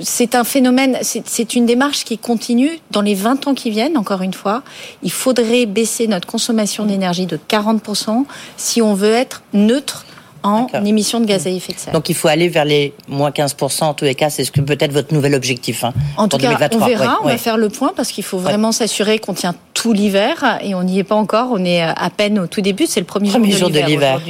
C'est 0.00 0.34
un 0.34 0.44
phénomène, 0.44 0.98
c'est 1.02 1.54
une 1.54 1.66
démarche 1.66 2.04
qui 2.04 2.18
continue 2.18 2.78
dans 2.90 3.02
les 3.02 3.14
20 3.14 3.48
ans 3.48 3.54
qui 3.54 3.70
viennent, 3.70 3.98
encore 3.98 4.22
une 4.22 4.32
fois. 4.32 4.62
Il 5.02 5.12
faudrait 5.12 5.66
baisser 5.66 6.06
notre 6.06 6.26
consommation 6.26 6.86
d'énergie 6.86 7.26
de 7.26 7.38
40% 7.48 8.24
si 8.56 8.80
on 8.80 8.94
veut 8.94 9.12
être 9.12 9.42
neutre 9.52 10.06
en 10.42 10.66
émissions 10.84 11.20
de 11.20 11.26
gaz 11.26 11.46
à 11.46 11.50
effet 11.50 11.72
de 11.72 11.78
serre. 11.78 11.92
Donc 11.92 12.08
il 12.08 12.14
faut 12.14 12.28
aller 12.28 12.48
vers 12.48 12.64
les 12.64 12.92
moins 13.08 13.30
15% 13.30 13.84
en 13.84 13.94
tous 13.94 14.04
les 14.04 14.14
cas, 14.14 14.30
c'est 14.30 14.44
ce 14.44 14.52
que 14.52 14.60
peut-être 14.60 14.92
votre 14.92 15.14
nouvel 15.14 15.34
objectif. 15.34 15.84
Hein, 15.84 15.92
en 16.16 16.28
tout 16.28 16.38
cas, 16.38 16.52
on 16.72 16.86
verra, 16.86 17.18
on 17.22 17.26
va 17.26 17.38
faire 17.38 17.56
le 17.56 17.68
point 17.68 17.92
parce 17.94 18.10
qu'il 18.10 18.24
faut 18.24 18.38
vraiment 18.38 18.72
s'assurer 18.72 19.18
qu'on 19.18 19.34
tient 19.34 19.54
tout 19.74 19.92
l'hiver 19.92 20.58
et 20.62 20.74
on 20.74 20.82
n'y 20.82 20.98
est 20.98 21.04
pas 21.04 21.14
encore, 21.14 21.48
on 21.52 21.64
est 21.64 21.80
à 21.80 22.10
peine 22.10 22.38
au 22.38 22.46
tout 22.46 22.60
début, 22.60 22.86
c'est 22.86 23.00
le 23.00 23.06
premier, 23.06 23.30
jour 23.30 23.70
de 23.70 23.80
l'hiver. 23.80 24.20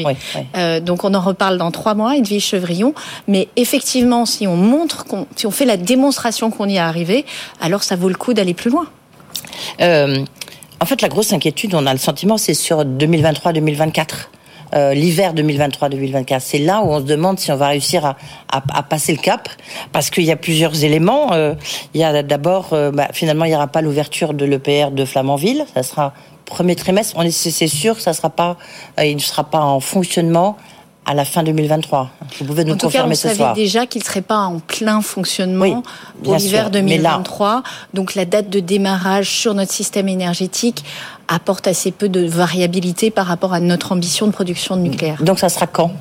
Euh, 0.57 0.81
donc 0.81 1.05
on 1.05 1.15
en 1.15 1.21
reparle 1.21 1.59
dans 1.59 1.71
trois 1.71 1.95
mois, 1.95 2.17
Edwige 2.17 2.45
Chevrillon. 2.45 2.95
Mais 3.29 3.49
effectivement, 3.57 4.27
si 4.27 4.47
on 4.47 4.57
montre, 4.57 5.05
si 5.37 5.47
on 5.47 5.51
fait 5.51 5.65
la 5.65 5.77
démonstration 5.77 6.51
qu'on 6.51 6.69
y 6.69 6.77
est 6.77 6.79
arrivé, 6.79 7.25
alors 7.61 7.83
ça 7.83 7.97
vaut 7.97 8.09
le 8.09 8.15
coup 8.15 8.35
d'aller 8.35 8.55
plus 8.55 8.71
loin. 8.71 8.87
Euh, 9.81 10.25
en 10.81 10.85
fait, 10.85 11.01
la 11.01 11.09
grosse 11.09 11.33
inquiétude, 11.33 11.75
on 11.75 11.87
a 11.87 11.93
le 11.93 11.99
sentiment, 11.99 12.39
c'est 12.39 12.55
sur 12.55 12.85
2023-2024. 12.85 14.05
Euh, 14.75 14.95
l'hiver 14.95 15.35
2023-2024. 15.35 16.41
C'est 16.41 16.59
là 16.59 16.81
où 16.81 16.87
on 16.93 17.01
se 17.01 17.05
demande 17.05 17.39
si 17.39 17.53
on 17.53 17.57
va 17.57 17.69
réussir 17.69 18.07
à, 18.07 18.17
à, 18.51 18.63
à 18.73 18.83
passer 18.83 19.13
le 19.13 19.21
cap, 19.21 19.51
parce 19.93 20.09
qu'il 20.09 20.25
y 20.25 20.31
a 20.31 20.37
plusieurs 20.37 20.83
éléments. 20.83 21.35
Euh, 21.35 21.55
il 21.93 22.01
y 22.01 22.05
a 22.05 22.23
d'abord, 22.23 22.71
euh, 22.73 22.91
bah, 22.91 23.09
finalement, 23.13 23.45
il 23.45 23.51
n'y 23.51 23.55
aura 23.55 23.67
pas 23.67 23.83
l'ouverture 23.83 24.33
de 24.33 24.47
l'EPR 24.47 24.91
de 24.91 25.05
Flamanville. 25.05 25.67
Ça 25.75 25.83
sera 25.83 26.15
premier 26.47 26.75
trimestre. 26.75 27.15
On 27.17 27.23
est, 27.23 27.31
c'est 27.31 27.67
sûr, 27.67 28.01
ça 28.01 28.15
sera 28.15 28.31
pas, 28.31 28.57
il 28.99 29.17
ne 29.17 29.21
sera 29.21 29.45
pas 29.45 29.61
en 29.61 29.81
fonctionnement 29.81 30.57
à 31.05 31.15
la 31.15 31.25
fin 31.25 31.43
2023. 31.43 32.11
Vous 32.39 32.45
pouvez 32.45 32.65
nous 32.65 32.75
en 32.75 32.77
tout 32.77 32.87
confirmer 32.87 33.17
cas, 33.17 33.29
on 33.29 33.35
savait 33.35 33.55
déjà 33.55 33.87
qu'il 33.87 34.01
ne 34.01 34.05
serait 34.05 34.23
pas 34.23 34.39
en 34.39 34.61
plein 34.61 35.03
fonctionnement 35.03 35.83
pour 36.23 36.37
l'hiver 36.37 36.71
2023. 36.71 37.63
Donc 37.93 38.15
la 38.15 38.25
date 38.25 38.49
de 38.51 38.61
démarrage 38.61 39.29
sur 39.29 39.55
notre 39.55 39.73
système 39.73 40.09
énergétique 40.09 40.85
apporte 41.35 41.67
assez 41.67 41.91
peu 41.91 42.09
de 42.09 42.27
variabilité 42.27 43.11
par 43.11 43.27
rapport 43.27 43.53
à 43.53 43.61
notre 43.61 43.93
ambition 43.93 44.27
de 44.27 44.33
production 44.33 44.77
de 44.77 44.83
nucléaire. 44.83 45.23
Donc 45.23 45.39
ça 45.39 45.49
sera 45.49 45.67
quand? 45.67 45.93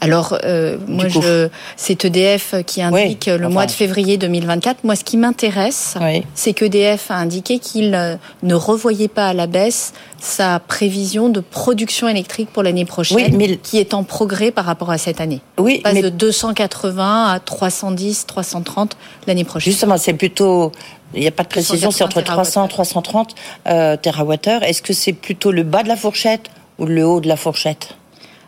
Alors, 0.00 0.38
euh, 0.44 0.76
moi, 0.86 1.08
je, 1.08 1.48
c'est 1.76 2.04
EDF 2.04 2.54
qui 2.66 2.82
indique 2.82 3.26
le 3.26 3.48
mois 3.48 3.66
de 3.66 3.70
février 3.70 4.18
2024. 4.18 4.84
Moi, 4.84 4.94
ce 4.96 5.04
qui 5.04 5.16
m'intéresse, 5.16 5.94
c'est 6.34 6.52
qu'EDF 6.52 7.10
a 7.10 7.14
indiqué 7.14 7.58
qu'il 7.58 7.94
euh, 7.94 8.16
ne 8.42 8.54
revoyait 8.54 9.08
pas 9.08 9.28
à 9.28 9.32
la 9.32 9.46
baisse 9.46 9.94
sa 10.18 10.60
prévision 10.60 11.28
de 11.28 11.40
production 11.40 12.08
électrique 12.08 12.50
pour 12.52 12.62
l'année 12.62 12.84
prochaine, 12.84 13.58
qui 13.62 13.78
est 13.78 13.94
en 13.94 14.02
progrès 14.02 14.50
par 14.50 14.64
rapport 14.64 14.90
à 14.90 14.98
cette 14.98 15.20
année. 15.20 15.40
Oui, 15.58 15.80
passe 15.80 16.00
de 16.00 16.08
280 16.08 17.32
à 17.32 17.40
310, 17.40 18.26
330 18.26 18.96
l'année 19.26 19.44
prochaine. 19.44 19.72
Justement, 19.72 19.96
c'est 19.98 20.14
plutôt 20.14 20.72
il 21.14 21.20
n'y 21.20 21.26
a 21.26 21.32
pas 21.32 21.42
de 21.42 21.48
précision, 21.48 21.90
c'est 21.90 22.04
entre 22.04 22.20
300 22.20 22.66
et 22.66 22.68
330 22.68 23.34
euh, 23.68 23.96
TWh. 23.96 24.62
Est-ce 24.62 24.82
que 24.82 24.92
c'est 24.92 25.12
plutôt 25.12 25.52
le 25.52 25.62
bas 25.62 25.82
de 25.82 25.88
la 25.88 25.96
fourchette 25.96 26.50
ou 26.78 26.86
le 26.86 27.06
haut 27.06 27.20
de 27.20 27.28
la 27.28 27.36
fourchette? 27.36 27.96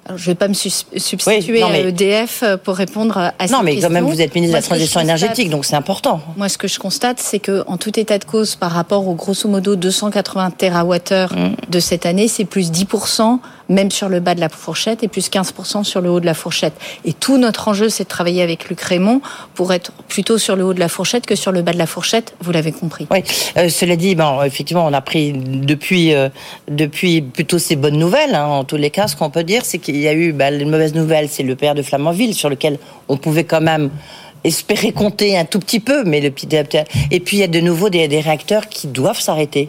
Je 0.08 0.12
ne 0.14 0.18
vais 0.18 0.34
pas 0.36 0.48
me 0.48 0.54
substituer 0.54 1.62
à 1.62 1.78
EDF 1.78 2.42
euh, 2.42 2.56
pour 2.56 2.76
répondre 2.76 3.18
à 3.18 3.30
cette 3.30 3.38
question. 3.40 3.58
Non, 3.58 3.64
mais 3.64 3.78
quand 3.78 3.90
même, 3.90 4.06
vous 4.06 4.22
êtes 4.22 4.34
ministre 4.34 4.56
de 4.56 4.62
la 4.62 4.66
Transition 4.66 5.00
énergétique, 5.00 5.50
donc 5.50 5.66
c'est 5.66 5.76
important. 5.76 6.20
Moi, 6.36 6.48
ce 6.48 6.56
que 6.56 6.66
je 6.66 6.78
constate, 6.78 7.20
c'est 7.20 7.40
que 7.40 7.62
en 7.66 7.76
tout 7.76 7.98
état 8.00 8.18
de 8.18 8.24
cause, 8.24 8.56
par 8.56 8.72
rapport 8.72 9.06
aux 9.06 9.14
grosso 9.14 9.48
modo 9.48 9.76
280 9.76 10.52
TWh 10.52 10.64
mm. 10.64 11.70
de 11.70 11.80
cette 11.80 12.06
année, 12.06 12.26
c'est 12.26 12.46
plus 12.46 12.72
10% 12.72 13.38
même 13.68 13.90
sur 13.90 14.08
le 14.08 14.20
bas 14.20 14.34
de 14.34 14.40
la 14.40 14.48
fourchette, 14.48 15.02
et 15.02 15.08
plus 15.08 15.30
15% 15.30 15.84
sur 15.84 16.00
le 16.00 16.10
haut 16.10 16.20
de 16.20 16.26
la 16.26 16.34
fourchette. 16.34 16.74
Et 17.04 17.12
tout 17.12 17.38
notre 17.38 17.68
enjeu, 17.68 17.88
c'est 17.88 18.04
de 18.04 18.08
travailler 18.08 18.42
avec 18.42 18.68
Luc 18.68 18.80
Raymond 18.80 19.20
pour 19.54 19.72
être 19.72 19.92
plutôt 20.08 20.38
sur 20.38 20.56
le 20.56 20.64
haut 20.64 20.74
de 20.74 20.80
la 20.80 20.88
fourchette 20.88 21.26
que 21.26 21.36
sur 21.36 21.52
le 21.52 21.62
bas 21.62 21.72
de 21.72 21.78
la 21.78 21.86
fourchette, 21.86 22.34
vous 22.40 22.52
l'avez 22.52 22.72
compris. 22.72 23.06
Oui, 23.10 23.22
euh, 23.56 23.68
cela 23.68 23.96
dit, 23.96 24.14
bon, 24.14 24.42
effectivement, 24.42 24.86
on 24.86 24.92
a 24.92 25.00
pris 25.00 25.32
depuis, 25.32 26.14
euh, 26.14 26.28
depuis 26.68 27.20
plutôt 27.20 27.58
ces 27.58 27.76
bonnes 27.76 27.98
nouvelles. 27.98 28.34
Hein, 28.34 28.46
en 28.46 28.64
tous 28.64 28.76
les 28.76 28.90
cas, 28.90 29.08
ce 29.08 29.16
qu'on 29.16 29.30
peut 29.30 29.44
dire, 29.44 29.64
c'est 29.64 29.78
qu'il 29.78 29.96
y 29.96 30.08
a 30.08 30.14
eu, 30.14 30.32
bah, 30.32 30.50
une 30.50 30.70
mauvaise 30.70 30.94
nouvelle, 30.94 31.28
c'est 31.28 31.42
le 31.42 31.56
père 31.56 31.74
de 31.74 31.82
Flamanville, 31.82 32.34
sur 32.34 32.48
lequel 32.48 32.78
on 33.08 33.16
pouvait 33.16 33.44
quand 33.44 33.60
même 33.60 33.90
espérer 34.44 34.92
compter 34.92 35.36
un 35.36 35.44
tout 35.44 35.58
petit 35.58 35.80
peu, 35.80 36.04
mais 36.04 36.20
le 36.20 36.30
petit 36.30 36.48
Et 37.10 37.20
puis 37.20 37.38
il 37.38 37.40
y 37.40 37.42
a 37.42 37.48
de 37.48 37.60
nouveau 37.60 37.90
des 37.90 38.06
réacteurs 38.20 38.68
qui 38.68 38.86
doivent 38.86 39.20
s'arrêter. 39.20 39.68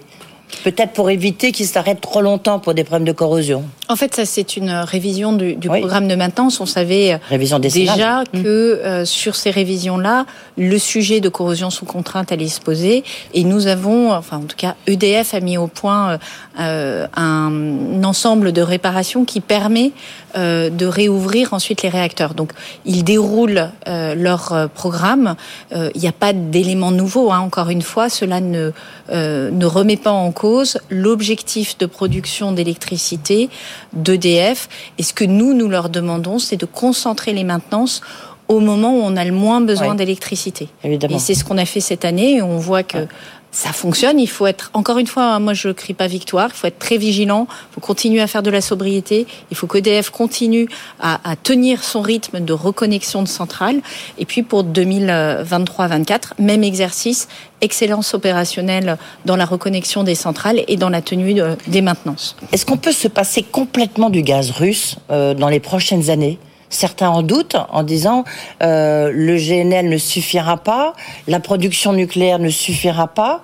Peut-être 0.63 0.93
pour 0.93 1.09
éviter 1.09 1.51
qu'ils 1.51 1.67
s'arrêtent 1.67 2.01
trop 2.01 2.21
longtemps 2.21 2.59
pour 2.59 2.73
des 2.73 2.83
problèmes 2.83 3.07
de 3.07 3.11
corrosion. 3.11 3.65
En 3.91 3.95
fait, 3.95 4.13
ça 4.13 4.25
c'est 4.25 4.55
une 4.55 4.69
révision 4.69 5.33
du, 5.33 5.57
programme 5.57 6.07
de 6.07 6.13
maintenance. 6.13 6.59
On 6.59 6.67
savait 6.67 7.19
euh, 7.31 7.59
déjà 7.59 8.21
mmh. 8.21 8.43
que 8.43 8.47
euh, 8.47 9.03
sur 9.03 9.35
ces 9.35 9.49
révisions-là, 9.49 10.27
le 10.59 10.77
sujet 10.77 11.21
de 11.21 11.29
corrosion 11.29 11.71
sous 11.71 11.85
contrainte 11.85 12.31
allait 12.31 12.49
se 12.49 12.61
poser. 12.61 13.03
Et 13.33 13.43
nous 13.43 13.65
avons, 13.65 14.11
enfin 14.11 14.37
en 14.37 14.43
tout 14.43 14.55
cas, 14.55 14.75
EDF 14.85 15.33
a 15.33 15.39
mis 15.39 15.57
au 15.57 15.65
point 15.65 16.19
euh, 16.59 17.07
un 17.15 18.03
ensemble 18.03 18.51
de 18.51 18.61
réparations 18.61 19.25
qui 19.25 19.41
permet 19.41 19.91
de 20.35 20.85
réouvrir 20.85 21.55
ensuite 21.55 21.81
les 21.81 21.89
réacteurs. 21.89 22.35
Donc, 22.35 22.51
ils 22.85 23.03
déroulent 23.03 23.71
leur 23.87 24.69
programme. 24.75 25.35
Il 25.71 25.99
n'y 25.99 26.07
a 26.07 26.11
pas 26.11 26.33
d'éléments 26.33 26.91
nouveaux. 26.91 27.31
Hein. 27.31 27.39
Encore 27.39 27.69
une 27.69 27.81
fois, 27.81 28.09
cela 28.09 28.39
ne 28.39 28.71
ne 29.11 29.65
remet 29.65 29.97
pas 29.97 30.11
en 30.11 30.31
cause 30.31 30.77
l'objectif 30.91 31.79
de 31.79 31.87
production 31.87 32.51
d'électricité 32.51 33.49
d'EDF. 33.93 34.69
Et 34.97 35.03
ce 35.03 35.13
que 35.13 35.25
nous, 35.25 35.53
nous 35.53 35.67
leur 35.67 35.89
demandons, 35.89 36.39
c'est 36.39 36.57
de 36.57 36.65
concentrer 36.65 37.33
les 37.33 37.43
maintenances 37.43 38.01
au 38.47 38.59
moment 38.59 38.93
où 38.93 39.01
on 39.03 39.15
a 39.15 39.23
le 39.23 39.31
moins 39.31 39.61
besoin 39.61 39.93
d'électricité. 39.95 40.69
Et 40.83 41.19
c'est 41.19 41.35
ce 41.35 41.43
qu'on 41.43 41.57
a 41.57 41.65
fait 41.65 41.79
cette 41.79 42.03
année. 42.03 42.37
Et 42.37 42.41
on 42.41 42.57
voit 42.57 42.83
que 42.83 43.07
ça 43.51 43.71
fonctionne. 43.71 44.19
Il 44.19 44.27
faut 44.27 44.47
être, 44.47 44.69
encore 44.73 44.97
une 44.97 45.07
fois, 45.07 45.39
moi 45.39 45.53
je 45.53 45.69
crie 45.69 45.93
pas 45.93 46.07
victoire, 46.07 46.49
il 46.53 46.55
faut 46.55 46.67
être 46.67 46.79
très 46.79 46.97
vigilant, 46.97 47.47
il 47.49 47.75
faut 47.75 47.81
continuer 47.81 48.21
à 48.21 48.27
faire 48.27 48.43
de 48.43 48.51
la 48.51 48.61
sobriété, 48.61 49.27
il 49.51 49.57
faut 49.57 49.67
qu'EDF 49.67 50.09
continue 50.09 50.67
à, 50.99 51.19
tenir 51.41 51.83
son 51.83 52.01
rythme 52.01 52.39
de 52.39 52.53
reconnexion 52.53 53.23
de 53.23 53.27
centrales. 53.27 53.81
Et 54.17 54.25
puis 54.25 54.43
pour 54.43 54.63
2023-24, 54.63 56.33
même 56.39 56.63
exercice, 56.63 57.27
excellence 57.61 58.13
opérationnelle 58.13 58.97
dans 59.25 59.35
la 59.35 59.45
reconnexion 59.45 60.03
des 60.03 60.15
centrales 60.15 60.61
et 60.67 60.77
dans 60.77 60.89
la 60.89 61.01
tenue 61.01 61.35
des 61.67 61.81
maintenances. 61.81 62.35
Est-ce 62.51 62.65
qu'on 62.65 62.77
peut 62.77 62.91
se 62.91 63.07
passer 63.07 63.43
complètement 63.43 64.09
du 64.09 64.21
gaz 64.21 64.51
russe 64.51 64.97
euh, 65.11 65.33
dans 65.33 65.49
les 65.49 65.59
prochaines 65.59 66.09
années? 66.09 66.39
Certains 66.69 67.09
en 67.09 67.23
doutent 67.23 67.57
en 67.71 67.83
disant 67.83 68.23
euh, 68.61 69.11
le 69.13 69.37
GNL 69.37 69.89
ne 69.89 69.97
suffira 69.97 70.57
pas, 70.57 70.93
la 71.27 71.39
production 71.39 71.93
nucléaire 71.93 72.39
ne 72.39 72.49
suffira 72.49 73.07
pas. 73.07 73.41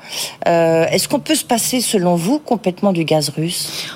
Euh, 0.47 0.85
Est-ce 0.85 1.09
qu'on 1.09 1.19
peut 1.19 1.35
se 1.35 1.43
passer, 1.43 1.81
selon 1.81 2.15
vous, 2.15 2.37
complètement 2.37 2.93
du 2.93 3.03
gaz 3.03 3.29
russe? 3.29 3.87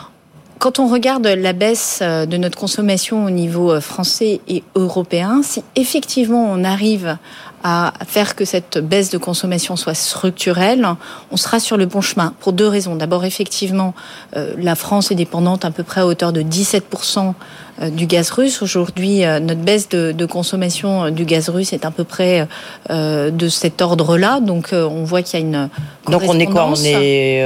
Quand 0.58 0.80
on 0.80 0.88
regarde 0.88 1.26
la 1.26 1.54
baisse 1.54 2.00
euh, 2.02 2.26
de 2.26 2.38
notre 2.38 2.58
consommation 2.58 3.24
au 3.24 3.30
niveau 3.30 3.80
français 3.80 4.42
et 4.48 4.64
européen, 4.76 5.42
si 5.44 5.64
effectivement 5.76 6.50
on 6.52 6.64
arrive 6.64 7.18
à 7.62 7.94
faire 8.08 8.36
que 8.36 8.46
cette 8.46 8.78
baisse 8.78 9.10
de 9.10 9.18
consommation 9.18 9.76
soit 9.76 9.94
structurelle, 9.94 10.88
on 11.30 11.38
sera 11.38 11.60
sur 11.60 11.76
le 11.76 11.86
bon 11.86 12.00
chemin 12.00 12.34
pour 12.40 12.54
deux 12.54 12.68
raisons. 12.68 12.96
D'abord, 12.96 13.26
effectivement, 13.26 13.94
la 14.34 14.76
France 14.76 15.12
est 15.12 15.16
dépendante 15.16 15.66
à 15.66 15.72
peu 15.72 15.84
près 15.84 16.00
à 16.00 16.08
hauteur 16.08 16.32
de 16.32 16.42
17% 16.42 16.80
euh, 17.20 17.32
du 17.88 18.06
gaz 18.06 18.30
russe. 18.32 18.62
Aujourd'hui, 18.62 19.24
euh, 19.24 19.40
notre 19.40 19.62
baisse 19.62 19.90
de, 19.90 20.12
de, 20.12 20.26
consommation 20.26 21.10
du 21.12 21.26
gaz 21.26 21.50
russe 21.50 21.74
est 21.74 21.86
à 21.86 21.92
peu 21.92 22.04
près 22.04 22.48
de 22.90 23.50
cet 23.50 23.82
ordre-là. 23.82 24.40
Donc, 24.40 24.70
on 24.74 25.04
voit 25.04 25.22
qu'il 25.22 25.40
y 25.40 25.44
a 25.44 25.46
une 25.46 25.70
Donc, 26.10 26.24
on 26.28 26.40
est 26.40 26.46
quoi? 26.46 26.68
On 26.68 26.76
est 26.76 27.44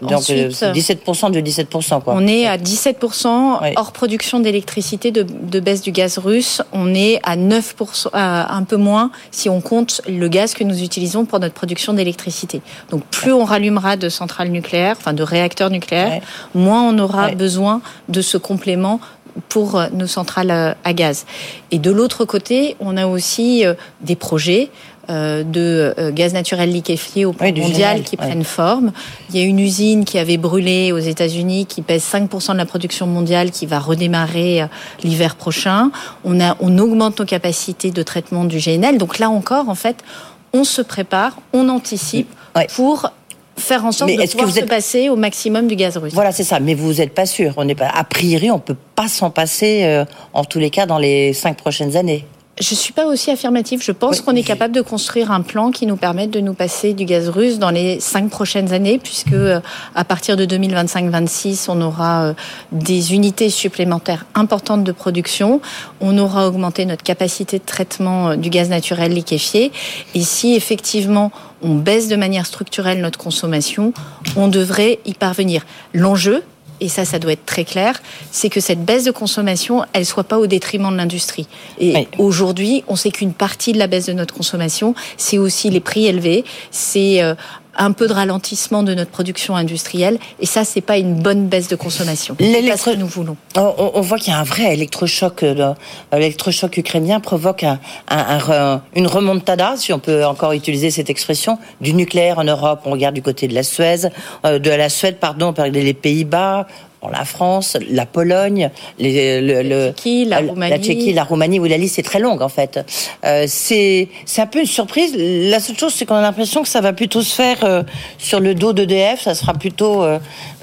donc, 0.00 0.12
ensuite, 0.12 0.50
17% 0.50 1.30
de 1.30 1.40
17%. 1.40 2.02
Quoi. 2.02 2.14
On 2.16 2.26
est 2.26 2.46
à 2.46 2.56
17% 2.56 3.74
hors 3.76 3.92
production 3.92 4.40
d'électricité 4.40 5.10
de, 5.10 5.22
de, 5.22 5.60
baisse 5.60 5.82
du 5.82 5.92
gaz 5.92 6.18
russe. 6.18 6.62
On 6.72 6.94
est 6.94 7.20
à 7.22 7.36
9%, 7.36 8.08
à 8.12 8.54
un 8.54 8.62
peu 8.62 8.76
moins 8.76 9.10
si 9.30 9.48
on 9.48 9.60
compte 9.60 10.00
le 10.08 10.28
gaz 10.28 10.54
que 10.54 10.64
nous 10.64 10.82
utilisons 10.82 11.24
pour 11.24 11.40
notre 11.40 11.54
production 11.54 11.92
d'électricité. 11.92 12.60
Donc 12.90 13.02
plus 13.04 13.32
on 13.32 13.44
rallumera 13.44 13.96
de 13.96 14.08
centrales 14.08 14.48
nucléaires, 14.48 14.96
enfin 14.98 15.12
de 15.12 15.22
réacteurs 15.22 15.70
nucléaires, 15.70 16.20
moins 16.54 16.82
on 16.82 16.98
aura 16.98 17.30
besoin 17.30 17.80
de 18.08 18.20
ce 18.20 18.36
complément 18.36 19.00
pour 19.48 19.76
euh, 19.76 19.88
nos 19.92 20.06
centrales 20.06 20.50
euh, 20.50 20.74
à 20.84 20.92
gaz. 20.92 21.26
Et 21.70 21.78
de 21.78 21.90
l'autre 21.90 22.24
côté, 22.24 22.76
on 22.80 22.96
a 22.96 23.06
aussi 23.06 23.64
euh, 23.64 23.74
des 24.00 24.16
projets 24.16 24.70
de 25.10 25.94
gaz 26.10 26.34
naturel 26.34 26.70
liquéfié 26.70 27.24
au 27.24 27.32
plan 27.32 27.50
mondial 27.56 28.02
qui 28.02 28.18
prennent 28.18 28.44
forme. 28.44 28.92
Il 29.30 29.40
y 29.40 29.42
a 29.42 29.46
une 29.46 29.58
usine 29.58 30.04
qui 30.04 30.18
avait 30.18 30.36
brûlé 30.36 30.92
aux 30.92 30.98
États-Unis 30.98 31.64
qui 31.64 31.80
pèse 31.80 32.04
5% 32.04 32.52
de 32.52 32.58
la 32.58 32.66
production 32.66 33.06
mondiale 33.06 33.50
qui 33.50 33.64
va 33.64 33.78
redémarrer 33.78 34.66
l'hiver 35.02 35.36
prochain. 35.36 35.90
On, 36.24 36.38
a, 36.42 36.58
on 36.60 36.76
augmente 36.76 37.20
nos 37.20 37.24
capacités 37.24 37.90
de 37.90 38.02
traitement 38.02 38.44
du 38.44 38.58
GNL. 38.58 38.98
Donc 38.98 39.18
là 39.18 39.30
encore, 39.30 39.70
en 39.70 39.74
fait, 39.74 40.04
on 40.52 40.62
se 40.64 40.82
prépare, 40.82 41.38
on 41.54 41.70
anticipe 41.70 42.28
pour 42.74 43.10
faire 43.58 43.84
en 43.84 43.92
sorte 43.92 44.10
de 44.10 44.30
pouvoir 44.30 44.50
se 44.50 44.64
passer 44.64 45.08
au 45.08 45.16
maximum 45.16 45.66
du 45.66 45.76
gaz 45.76 45.96
russe. 45.96 46.14
Voilà, 46.14 46.32
c'est 46.32 46.44
ça. 46.44 46.60
Mais 46.60 46.74
vous 46.74 46.94
n'êtes 46.94 47.14
pas 47.14 47.26
sûr. 47.26 47.54
On 47.56 47.64
n'est 47.64 47.74
pas, 47.74 47.88
a 47.88 48.04
priori, 48.04 48.50
on 48.50 48.58
peut 48.58 48.76
pas 48.94 49.08
s'en 49.08 49.30
passer, 49.30 49.84
euh, 49.84 50.04
en 50.32 50.44
tous 50.44 50.58
les 50.58 50.70
cas, 50.70 50.86
dans 50.86 50.98
les 50.98 51.32
cinq 51.32 51.56
prochaines 51.56 51.96
années. 51.96 52.24
Je 52.60 52.74
suis 52.74 52.92
pas 52.92 53.06
aussi 53.06 53.30
affirmative. 53.30 53.80
Je 53.82 53.92
pense 53.92 54.20
qu'on 54.20 54.34
est 54.34 54.42
capable 54.42 54.74
de 54.74 54.80
construire 54.80 55.30
un 55.30 55.42
plan 55.42 55.70
qui 55.70 55.86
nous 55.86 55.96
permette 55.96 56.30
de 56.30 56.40
nous 56.40 56.54
passer 56.54 56.92
du 56.92 57.04
gaz 57.04 57.28
russe 57.28 57.58
dans 57.60 57.70
les 57.70 58.00
cinq 58.00 58.30
prochaines 58.30 58.72
années, 58.72 58.98
puisque 58.98 59.32
euh, 59.32 59.60
à 59.94 60.04
partir 60.04 60.36
de 60.36 60.44
2025-26, 60.44 61.66
on 61.68 61.80
aura 61.80 62.24
euh, 62.24 62.34
des 62.72 63.14
unités 63.14 63.48
supplémentaires 63.48 64.26
importantes 64.34 64.82
de 64.82 64.90
production. 64.90 65.60
On 66.00 66.18
aura 66.18 66.48
augmenté 66.48 66.84
notre 66.84 67.04
capacité 67.04 67.58
de 67.58 67.64
traitement 67.64 68.34
du 68.34 68.50
gaz 68.50 68.70
naturel 68.70 69.12
liquéfié. 69.12 69.70
Et 70.14 70.22
si 70.22 70.54
effectivement 70.54 71.30
on 71.62 71.74
baisse 71.74 72.08
de 72.08 72.16
manière 72.16 72.46
structurelle 72.46 73.00
notre 73.00 73.18
consommation, 73.18 73.92
on 74.36 74.48
devrait 74.48 74.98
y 75.06 75.14
parvenir. 75.14 75.64
L'enjeu, 75.92 76.42
et 76.80 76.88
ça, 76.88 77.04
ça 77.04 77.18
doit 77.18 77.32
être 77.32 77.46
très 77.46 77.64
clair, 77.64 78.00
c'est 78.30 78.48
que 78.48 78.60
cette 78.60 78.84
baisse 78.84 79.04
de 79.04 79.10
consommation, 79.10 79.84
elle 79.92 80.06
soit 80.06 80.24
pas 80.24 80.38
au 80.38 80.46
détriment 80.46 80.90
de 80.90 80.96
l'industrie. 80.96 81.46
Et 81.78 82.08
aujourd'hui, 82.18 82.84
on 82.88 82.96
sait 82.96 83.10
qu'une 83.10 83.32
partie 83.32 83.72
de 83.72 83.78
la 83.78 83.86
baisse 83.86 84.06
de 84.06 84.12
notre 84.12 84.34
consommation, 84.34 84.94
c'est 85.16 85.38
aussi 85.38 85.70
les 85.70 85.80
prix 85.80 86.06
élevés, 86.06 86.44
c'est 86.70 87.22
euh, 87.22 87.34
un 87.78 87.92
peu 87.92 88.06
de 88.06 88.12
ralentissement 88.12 88.82
de 88.82 88.94
notre 88.94 89.10
production 89.10 89.56
industrielle. 89.56 90.18
Et 90.40 90.46
ça, 90.46 90.64
c'est 90.64 90.80
pas 90.80 90.98
une 90.98 91.14
bonne 91.14 91.46
baisse 91.46 91.68
de 91.68 91.76
consommation. 91.76 92.36
C'est 92.38 92.76
ce 92.76 92.90
que 92.90 92.96
nous 92.96 93.06
voulons. 93.06 93.36
On, 93.56 94.00
voit 94.00 94.18
qu'il 94.18 94.32
y 94.32 94.36
a 94.36 94.40
un 94.40 94.44
vrai 94.44 94.74
électrochoc. 94.74 95.42
Euh, 95.42 95.74
l'électrochoc 96.12 96.76
ukrainien 96.76 97.20
provoque 97.20 97.62
un, 97.62 97.78
un, 98.08 98.82
une 98.94 99.06
remontada, 99.06 99.74
si 99.76 99.92
on 99.92 99.98
peut 99.98 100.24
encore 100.26 100.52
utiliser 100.52 100.90
cette 100.90 101.10
expression, 101.10 101.58
du 101.80 101.94
nucléaire 101.94 102.38
en 102.38 102.44
Europe. 102.44 102.80
On 102.84 102.90
regarde 102.90 103.14
du 103.14 103.22
côté 103.22 103.48
de 103.48 103.54
la 103.54 103.62
Suède, 103.62 104.12
euh, 104.44 104.58
de 104.58 104.70
la 104.70 104.88
Suède, 104.88 105.18
pardon, 105.18 105.54
les 105.72 105.94
Pays-Bas, 105.94 106.66
la 107.06 107.24
France, 107.24 107.76
la 107.90 108.06
Pologne, 108.06 108.70
les, 108.98 109.40
le, 109.40 109.62
la, 109.62 109.92
Tchéquie, 109.92 110.24
la, 110.24 110.38
Roumanie. 110.40 110.70
la 110.70 110.78
Tchéquie, 110.78 111.12
la 111.12 111.24
Roumanie, 111.24 111.60
où 111.60 111.64
la 111.64 111.76
liste 111.76 111.98
est 111.98 112.02
très 112.02 112.18
longue 112.18 112.42
en 112.42 112.48
fait. 112.48 112.80
Euh, 113.24 113.44
c'est 113.46 114.08
c'est 114.24 114.42
un 114.42 114.46
peu 114.46 114.60
une 114.60 114.66
surprise. 114.66 115.14
La 115.16 115.60
seule 115.60 115.78
chose, 115.78 115.94
c'est 115.94 116.06
qu'on 116.06 116.16
a 116.16 116.20
l'impression 116.22 116.62
que 116.62 116.68
ça 116.68 116.80
va 116.80 116.92
plutôt 116.92 117.22
se 117.22 117.34
faire 117.34 117.64
euh, 117.64 117.82
sur 118.18 118.40
le 118.40 118.54
dos 118.54 118.72
d'EDF. 118.72 119.22
Ça 119.22 119.34
sera 119.34 119.54
plutôt 119.54 120.02
euh, 120.02 120.18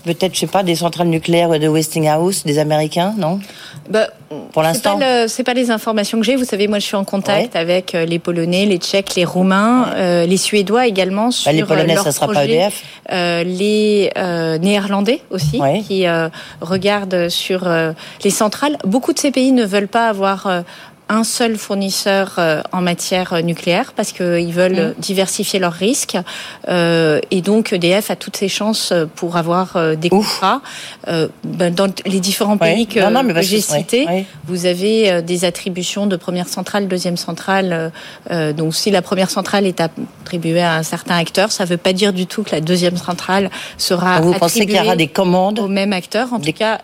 peut-être, 0.06 0.34
je 0.34 0.40
sais 0.40 0.48
pas, 0.48 0.64
des 0.64 0.76
centrales 0.76 1.08
nucléaires 1.08 1.60
de 1.60 1.68
Westinghouse, 1.68 2.44
des 2.44 2.60
Américains, 2.60 3.14
non? 3.18 3.40
Bah, 3.90 4.08
Pour 4.54 4.64
l'instant, 4.64 5.00
c'est 5.28 5.44
pas, 5.44 5.52
pas 5.52 5.60
les 5.60 5.72
informations 5.72 6.20
que 6.20 6.26
j'ai. 6.26 6.36
Vous 6.36 6.46
savez, 6.46 6.68
moi, 6.68 6.80
je 6.80 6.86
suis 6.86 6.96
en 6.96 7.04
contact 7.04 7.56
avec 7.56 7.94
euh, 7.94 8.06
les 8.06 8.20
Polonais, 8.20 8.66
les 8.66 8.78
Tchèques, 8.78 9.16
les 9.16 9.26
Roumains, 9.26 9.94
euh, 9.96 10.26
les 10.26 10.38
Suédois 10.38 10.88
également 10.88 11.26
bah, 11.26 11.32
sur 11.32 11.52
les 11.52 11.64
Polonais, 11.64 11.96
ça 11.96 12.12
sera 12.12 12.28
pas 12.28 12.46
EDF. 12.46 12.84
Euh, 13.12 13.44
les 13.44 14.12
euh, 14.18 14.58
Néerlandais 14.58 15.22
aussi 15.30 15.60
qui 15.88 16.06
regardent 16.62 17.30
sur 17.30 17.68
les 18.24 18.30
centrales. 18.30 18.78
Beaucoup 18.86 19.14
de 19.14 19.20
ces 19.20 19.32
pays 19.32 19.52
ne 19.52 19.66
veulent 19.66 19.88
pas 19.88 20.08
avoir 20.08 20.64
un 21.10 21.24
seul 21.24 21.58
fournisseur 21.58 22.36
euh, 22.38 22.62
en 22.72 22.82
matière 22.82 23.44
nucléaire 23.44 23.94
parce 23.96 24.12
qu'ils 24.12 24.52
veulent 24.52 24.90
mmh. 24.90 24.94
diversifier 25.00 25.60
leurs 25.60 25.74
risques. 25.74 26.18
Euh, 26.68 27.20
et 27.32 27.42
donc 27.42 27.74
EDF 27.74 28.10
a 28.10 28.16
toutes 28.16 28.38
ses 28.38 28.48
chances 28.48 28.94
pour 29.16 29.38
avoir 29.38 29.76
euh, 29.76 29.96
des 29.96 30.10
contrats. 30.10 30.62
Euh, 31.08 31.28
ben, 31.44 31.74
dans 31.74 31.92
les 32.06 32.20
différents 32.20 32.58
pays 32.58 32.88
que, 32.88 33.00
j'ai 33.42 33.62
cités, 33.62 34.26
vous 34.46 34.66
avez 34.66 35.22
des 35.22 35.46
attributions 35.46 36.08
de 36.08 36.16
première 36.16 36.48
centrale, 36.48 36.88
deuxième 36.88 37.18
centrale. 37.18 37.92
donc 38.30 38.76
si 38.76 38.92
la 38.92 39.02
première 39.02 39.30
centrale 39.30 39.66
est 39.66 39.82
attribuée 39.82 40.62
à 40.62 40.76
un 40.76 40.84
certain 40.84 41.18
acteur, 41.18 41.52
ça 41.52 41.66
ne 41.66 41.70
veut 41.70 41.78
pas 41.78 41.94
dire 41.94 42.14
du 42.14 42.26
tout 42.26 42.44
que 42.44 42.52
la 42.52 42.62
deuxième 42.62 42.98
centrale 42.98 43.50
sera 43.78 44.22
vous 44.22 44.34
pensez 44.34 44.66
qu'il 44.66 44.76
y 44.76 44.80
aura 44.80 44.96
des 44.96 45.08
commandes 45.08 45.60
au 45.60 45.68
même 45.68 45.94
acteur. 45.94 46.34
En 46.34 46.40
tout 46.40 46.54
cas, 46.54 46.80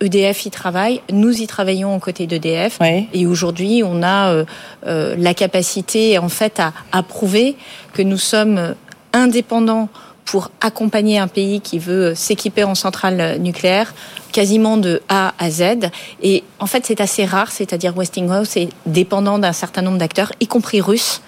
EDF 0.00 0.46
y 0.46 0.50
travaille, 0.50 1.00
nous 1.10 1.40
y 1.40 1.46
travaillons 1.46 1.94
aux 1.94 1.98
côtés 1.98 2.26
d'EDF, 2.26 2.78
et 3.12 3.26
aujourd'hui 3.26 3.82
on 3.84 4.02
a 4.02 4.30
euh, 4.30 4.44
euh, 4.86 5.14
la 5.18 5.34
capacité 5.34 6.18
en 6.18 6.28
fait 6.28 6.60
à, 6.60 6.72
à, 6.92 7.02
prouver 7.02 7.56
que 7.92 8.02
nous 8.02 8.18
sommes 8.18 8.74
indépendants 9.12 9.88
pour 10.24 10.50
accompagner 10.60 11.18
un 11.18 11.28
pays 11.28 11.60
qui 11.60 11.78
veut 11.78 12.14
s'équiper 12.14 12.62
en 12.62 12.74
centrale 12.74 13.38
nucléaire 13.40 13.94
quasiment 14.32 14.76
de 14.76 15.00
A 15.08 15.32
à 15.38 15.50
Z. 15.50 15.90
Et 16.22 16.44
en 16.60 16.66
fait, 16.66 16.84
c'est 16.86 17.00
assez 17.00 17.24
rare, 17.24 17.50
c'est-à-dire 17.50 17.96
Westinghouse 17.96 18.56
est 18.56 18.68
dépendant 18.86 19.38
d'un 19.38 19.52
certain 19.52 19.82
nombre 19.82 19.98
d'acteurs, 19.98 20.32
y 20.40 20.46
compris 20.46 20.80
russes, 20.80 21.22
euh, 21.22 21.27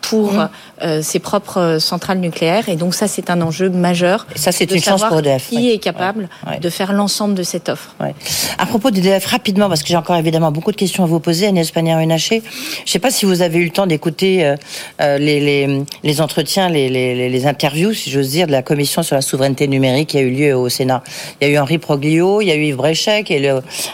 pour 0.00 0.32
mmh. 0.32 0.48
euh, 0.82 1.02
ses 1.02 1.18
propres 1.18 1.78
centrales 1.78 2.18
nucléaires. 2.18 2.68
Et 2.68 2.76
donc 2.76 2.94
ça, 2.94 3.06
c'est 3.08 3.30
un 3.30 3.40
enjeu 3.42 3.68
majeur. 3.68 4.26
Et 4.34 4.38
ça, 4.38 4.52
c'est 4.52 4.70
une 4.70 4.82
chance 4.82 5.04
pour 5.04 5.18
EDF. 5.18 5.48
Qui 5.48 5.70
est 5.70 5.78
capable 5.78 6.28
de 6.60 6.70
faire 6.70 6.92
l'ensemble 6.92 7.34
de 7.34 7.42
cette 7.42 7.68
offre. 7.68 7.94
À 8.58 8.66
propos 8.66 8.90
d'EDF, 8.90 9.26
rapidement, 9.26 9.68
parce 9.68 9.82
que 9.82 9.88
j'ai 9.88 9.96
encore 9.96 10.16
évidemment 10.16 10.50
beaucoup 10.50 10.72
de 10.72 10.76
questions 10.76 11.04
à 11.04 11.06
vous 11.06 11.20
poser, 11.20 11.46
Agnès 11.46 11.70
Pannier-Runacher. 11.70 12.42
Je 12.42 12.82
ne 12.82 12.88
sais 12.88 12.98
pas 12.98 13.10
si 13.10 13.26
vous 13.26 13.42
avez 13.42 13.58
eu 13.58 13.64
le 13.64 13.70
temps 13.70 13.86
d'écouter 13.86 14.44
euh, 15.00 15.18
les, 15.18 15.40
les, 15.40 15.84
les, 16.02 16.20
entretiens, 16.20 16.68
les, 16.68 16.88
les, 16.88 17.46
interviews, 17.46 17.92
si 17.92 18.10
j'ose 18.10 18.30
dire, 18.30 18.46
de 18.46 18.52
la 18.52 18.62
commission 18.62 19.02
sur 19.02 19.16
la 19.16 19.22
souveraineté 19.22 19.68
numérique 19.68 20.10
qui 20.10 20.18
a 20.18 20.22
eu 20.22 20.30
lieu 20.30 20.56
au 20.56 20.68
Sénat. 20.68 21.02
Il 21.40 21.48
y 21.48 21.50
a 21.50 21.54
eu 21.54 21.58
Henri 21.58 21.78
Proglio, 21.78 22.40
il 22.40 22.48
y 22.48 22.50
a 22.50 22.54
eu 22.54 22.64
Yves 22.64 22.76
Bréchec 22.76 23.30
et 23.30 23.38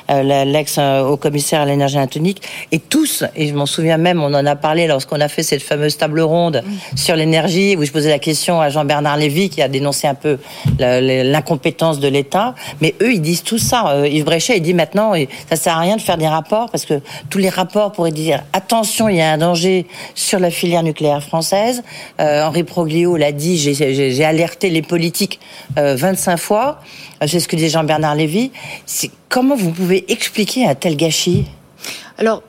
l'ex-haut-commissaire 0.08 1.60
à 1.60 1.66
l'énergie 1.66 1.98
atomique. 1.98 2.42
Et 2.72 2.78
tous, 2.78 3.24
et 3.34 3.48
je 3.48 3.54
m'en 3.54 3.66
souviens 3.66 3.98
même, 3.98 4.22
on 4.22 4.32
en 4.34 4.46
a 4.46 4.56
parlé 4.56 4.86
lorsqu'on 4.86 5.20
a 5.20 5.28
fait 5.28 5.42
cette 5.42 5.63
fameuse 5.64 5.96
table 5.96 6.20
ronde 6.20 6.62
sur 6.94 7.16
l'énergie, 7.16 7.76
où 7.76 7.84
je 7.84 7.90
posais 7.90 8.10
la 8.10 8.18
question 8.18 8.60
à 8.60 8.68
Jean-Bernard 8.68 9.16
Lévy, 9.16 9.50
qui 9.50 9.62
a 9.62 9.68
dénoncé 9.68 10.06
un 10.06 10.14
peu 10.14 10.38
l'incompétence 10.78 12.00
de 12.00 12.08
l'État. 12.08 12.54
Mais 12.80 12.94
eux, 13.02 13.12
ils 13.12 13.22
disent 13.22 13.42
tout 13.42 13.58
ça. 13.58 13.88
Euh, 13.88 14.08
Yves 14.08 14.24
Bréchet, 14.24 14.56
il 14.56 14.62
dit 14.62 14.74
maintenant, 14.74 15.12
ça 15.48 15.56
sert 15.56 15.76
à 15.76 15.80
rien 15.80 15.96
de 15.96 16.00
faire 16.00 16.18
des 16.18 16.28
rapports, 16.28 16.70
parce 16.70 16.84
que 16.84 17.00
tous 17.30 17.38
les 17.38 17.48
rapports 17.48 17.92
pourraient 17.92 18.12
dire, 18.12 18.42
attention, 18.52 19.08
il 19.08 19.16
y 19.16 19.20
a 19.20 19.32
un 19.32 19.38
danger 19.38 19.86
sur 20.14 20.38
la 20.38 20.50
filière 20.50 20.82
nucléaire 20.82 21.22
française. 21.22 21.82
Euh, 22.20 22.44
Henri 22.44 22.64
Proglio 22.64 23.16
l'a 23.16 23.32
dit, 23.32 23.58
j'ai 23.58 24.24
alerté 24.24 24.70
les 24.70 24.82
politiques 24.82 25.40
25 25.76 26.32
euh, 26.32 26.36
fois. 26.36 26.80
C'est 27.26 27.40
ce 27.40 27.48
que 27.48 27.56
disait 27.56 27.70
Jean-Bernard 27.70 28.14
Lévy. 28.14 28.50
Comment 29.28 29.56
vous 29.56 29.70
pouvez 29.70 30.04
expliquer 30.12 30.66
un 30.66 30.74
tel 30.74 30.96
gâchis? 30.96 31.46
Alors 32.16 32.42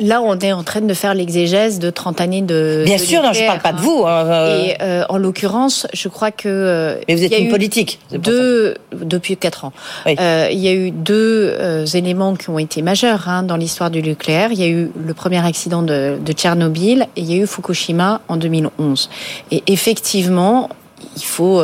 là, 0.00 0.20
on 0.22 0.36
est 0.38 0.52
en 0.52 0.64
train 0.64 0.80
de 0.80 0.94
faire 0.94 1.14
l'exégèse 1.14 1.78
de 1.78 1.90
30 1.90 2.20
années 2.20 2.42
de. 2.42 2.82
Bien 2.84 2.98
sûr, 2.98 3.22
non, 3.22 3.32
je 3.32 3.46
parle 3.46 3.60
pas 3.60 3.72
de 3.72 3.80
vous. 3.80 4.04
Hein, 4.04 4.26
euh. 4.26 4.64
Et 4.64 4.76
euh, 4.82 5.04
en 5.08 5.18
l'occurrence, 5.18 5.86
je 5.92 6.08
crois 6.08 6.32
que. 6.32 6.48
Euh, 6.48 7.00
Mais 7.06 7.14
vous 7.14 7.22
êtes 7.22 7.38
une 7.38 7.50
politique. 7.50 8.00
Deux 8.12 8.74
depuis 8.92 9.36
quatre 9.36 9.64
ans. 9.64 9.72
il 10.06 10.58
y 10.58 10.68
a 10.68 10.72
eu 10.72 10.90
deux 10.90 11.56
éléments 11.94 12.34
qui 12.34 12.50
ont 12.50 12.58
été 12.58 12.82
majeurs 12.82 13.28
hein, 13.28 13.44
dans 13.44 13.56
l'histoire 13.56 13.90
du 13.90 14.02
nucléaire. 14.02 14.50
Il 14.50 14.58
y 14.58 14.64
a 14.64 14.68
eu 14.68 14.90
le 14.96 15.14
premier 15.14 15.44
accident 15.44 15.82
de, 15.82 16.18
de 16.20 16.32
Tchernobyl 16.32 17.06
et 17.16 17.20
il 17.20 17.30
y 17.32 17.38
a 17.38 17.42
eu 17.42 17.46
Fukushima 17.46 18.20
en 18.26 18.36
2011. 18.36 19.10
Et 19.52 19.62
effectivement, 19.68 20.70
il 21.16 21.24
faut 21.24 21.62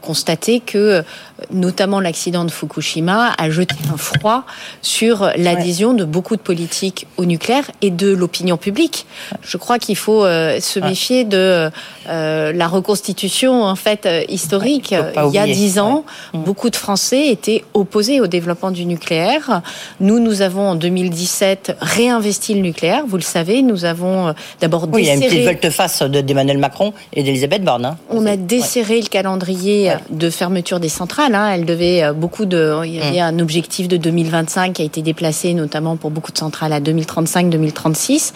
constater 0.00 0.60
que 0.60 1.02
notamment 1.50 2.00
l'accident 2.00 2.44
de 2.44 2.50
Fukushima, 2.50 3.34
a 3.36 3.50
jeté 3.50 3.74
un 3.92 3.96
froid 3.96 4.44
sur 4.80 5.30
l'adhésion 5.36 5.94
de 5.94 6.04
beaucoup 6.04 6.36
de 6.36 6.40
politiques 6.40 7.06
au 7.16 7.24
nucléaire 7.24 7.70
et 7.80 7.90
de 7.90 8.12
l'opinion 8.12 8.56
publique. 8.56 9.06
Je 9.42 9.56
crois 9.56 9.78
qu'il 9.78 9.96
faut 9.96 10.24
euh, 10.24 10.60
se 10.60 10.78
méfier 10.80 11.24
de 11.24 11.70
euh, 12.08 12.52
la 12.52 12.68
reconstitution 12.68 13.62
en 13.62 13.74
fait 13.74 14.06
euh, 14.06 14.22
historique. 14.28 14.94
Il 15.26 15.32
y 15.32 15.38
a 15.38 15.46
dix 15.46 15.78
ans, 15.78 16.04
mm. 16.32 16.42
beaucoup 16.42 16.70
de 16.70 16.76
Français 16.76 17.28
étaient 17.28 17.64
opposés 17.74 18.20
au 18.20 18.26
développement 18.26 18.70
du 18.70 18.84
nucléaire. 18.84 19.62
Nous, 20.00 20.18
nous 20.18 20.42
avons 20.42 20.70
en 20.70 20.74
2017 20.74 21.76
réinvesti 21.80 22.54
le 22.54 22.60
nucléaire. 22.60 23.04
Vous 23.06 23.16
le 23.16 23.22
savez, 23.22 23.62
nous 23.62 23.84
avons 23.84 24.34
d'abord 24.60 24.86
oui, 24.92 25.02
Il 25.02 25.06
y 25.06 25.10
a 25.10 25.14
une 25.14 25.20
petite 25.20 25.44
volte-face 25.44 26.02
d'Emmanuel 26.02 26.58
Macron 26.58 26.92
et 27.12 27.22
d'Elisabeth 27.22 27.64
Borne. 27.64 27.84
Hein. 27.84 27.96
On 28.10 28.26
a 28.26 28.36
desserré 28.36 29.00
le 29.00 29.08
calendrier 29.08 29.92
de 30.10 30.30
fermeture 30.30 30.80
des 30.80 30.88
centrales. 30.88 31.31
Hein. 31.34 31.50
Elle 31.52 31.64
devait 31.64 32.02
euh, 32.02 32.12
beaucoup 32.12 32.46
de. 32.46 32.84
Il 32.84 32.94
y 32.94 33.00
avait 33.00 33.20
mm. 33.20 33.36
un 33.36 33.38
objectif 33.38 33.88
de 33.88 33.96
2025 33.96 34.74
qui 34.74 34.82
a 34.82 34.84
été 34.84 35.02
déplacé, 35.02 35.54
notamment 35.54 35.96
pour 35.96 36.10
beaucoup 36.10 36.32
de 36.32 36.38
centrales, 36.38 36.72
à 36.72 36.80
2035-2036. 36.80 38.32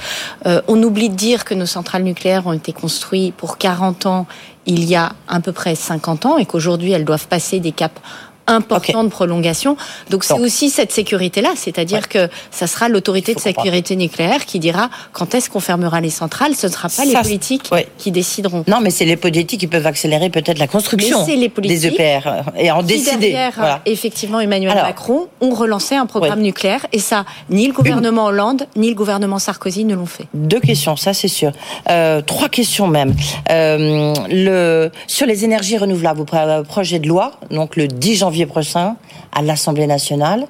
Euh, 0.47 0.61
on 0.69 0.83
oublie 0.83 1.09
de 1.09 1.15
dire 1.15 1.45
que 1.45 1.55
nos 1.55 1.67
centrales 1.67 2.03
nucléaires 2.03 2.47
ont 2.47 2.53
été 2.53 2.73
construites 2.73 3.35
pour 3.35 3.59
40 3.59 4.07
ans 4.07 4.27
il 4.67 4.85
y 4.85 4.97
a 4.97 5.13
à 5.29 5.41
peu 5.41 5.53
près 5.53 5.75
50 5.75 6.27
ans 6.27 6.39
et 6.39 6.45
qu'aujourd'hui 6.45 6.91
elles 6.91 7.05
doivent 7.05 7.29
passer 7.29 7.61
des 7.61 7.73
caps 7.73 8.01
important 8.47 9.05
de 9.05 9.09
prolongation. 9.09 9.77
Donc 10.11 10.25
c'est 10.25 10.39
aussi 10.39 10.71
cette 10.71 10.93
sécurité-là, 10.93 11.51
c'est-à-dire 11.57 12.09
que 12.09 12.29
ça 12.51 12.67
sera 12.67 12.89
l'autorité 12.89 13.35
de 13.35 13.41
sécurité 13.41 13.97
nucléaire 13.97 14.45
qui 14.47 14.59
dira 14.59 14.91
quand 15.13 15.35
est-ce 15.35 15.51
qu'on 15.51 15.61
fermera 15.61 16.01
les 16.01 16.11
centrales. 16.11 16.55
Ce 16.55 16.67
ne 16.67 16.73
sera 16.73 16.89
pas 16.89 17.05
les 17.05 17.15
politiques 17.15 17.71
qui 17.99 18.11
décideront. 18.11 18.65
Non, 18.67 18.81
mais 18.81 18.91
c'est 18.91 19.05
les 19.05 19.17
politiques 19.17 19.61
qui 19.61 19.67
peuvent 19.67 19.87
accélérer 19.87 20.31
peut-être 20.31 20.59
la 20.59 20.67
construction 20.67 21.25
les 21.27 21.49
des 21.49 21.87
EPR 21.87 22.27
euh, 22.27 22.43
et 22.57 22.71
en 22.71 22.83
décider. 22.83 23.33
Derrière, 23.33 23.81
effectivement, 23.87 24.41
Emmanuel 24.41 24.75
Macron 24.75 25.29
ont 25.41 25.55
relancé 25.55 25.95
un 25.95 26.07
programme 26.07 26.41
nucléaire 26.41 26.87
et 26.93 26.99
ça, 26.99 27.25
ni 27.51 27.67
le 27.67 27.73
gouvernement 27.73 28.27
Hollande 28.27 28.67
ni 28.77 28.89
le 28.89 28.95
gouvernement 28.95 29.39
Sarkozy 29.39 29.85
ne 29.85 29.95
l'ont 29.95 30.07
fait. 30.07 30.27
Deux 30.35 30.61
questions, 30.61 30.97
ça 30.97 31.15
c'est 31.15 31.29
sûr. 31.29 31.53
Euh, 31.91 32.21
trois 32.23 32.49
questions 32.49 32.87
même. 32.87 33.15
Euh, 33.51 34.15
le 34.31 34.91
sur 35.07 35.27
les 35.27 35.45
énergies 35.45 35.79
renouvelables, 35.79 36.19
vous 36.19 36.65
projet 36.65 36.99
de 36.99 37.09
loi, 37.09 37.33
donc 37.51 37.77
le 37.77 37.89
10 37.89 38.17
janvier 38.17 38.36
prochain 38.45 38.97
à 39.33 39.41
l'Assemblée 39.41 39.87
nationale. 39.87 40.47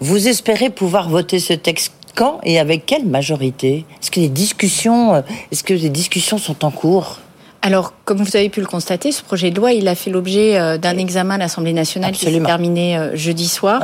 Vous 0.00 0.26
espérez 0.26 0.70
pouvoir 0.70 1.08
voter 1.08 1.38
ce 1.38 1.52
texte 1.52 1.92
quand 2.16 2.40
et 2.42 2.58
avec 2.58 2.86
quelle 2.86 3.06
majorité? 3.06 3.84
Est-ce 4.02 4.10
que 4.10 4.18
les 4.18 4.28
discussions, 4.28 5.14
euh, 5.14 5.20
est-ce 5.52 5.62
que 5.62 5.74
les 5.74 5.90
discussions 5.90 6.38
sont 6.38 6.64
en 6.64 6.72
cours? 6.72 7.18
Alors, 7.62 7.92
comme 8.04 8.18
vous 8.18 8.36
avez 8.36 8.48
pu 8.48 8.60
le 8.60 8.66
constater, 8.66 9.12
ce 9.12 9.22
projet 9.22 9.50
de 9.50 9.56
loi, 9.56 9.72
il 9.72 9.86
a 9.86 9.94
fait 9.94 10.10
l'objet 10.10 10.58
euh, 10.58 10.78
d'un 10.78 10.96
examen 10.96 11.34
à 11.34 11.38
l'Assemblée 11.38 11.74
nationale 11.74 12.12
qui 12.12 12.24
s'est 12.24 12.40
terminé 12.40 12.96
euh, 12.96 13.14
jeudi 13.14 13.46
soir 13.46 13.82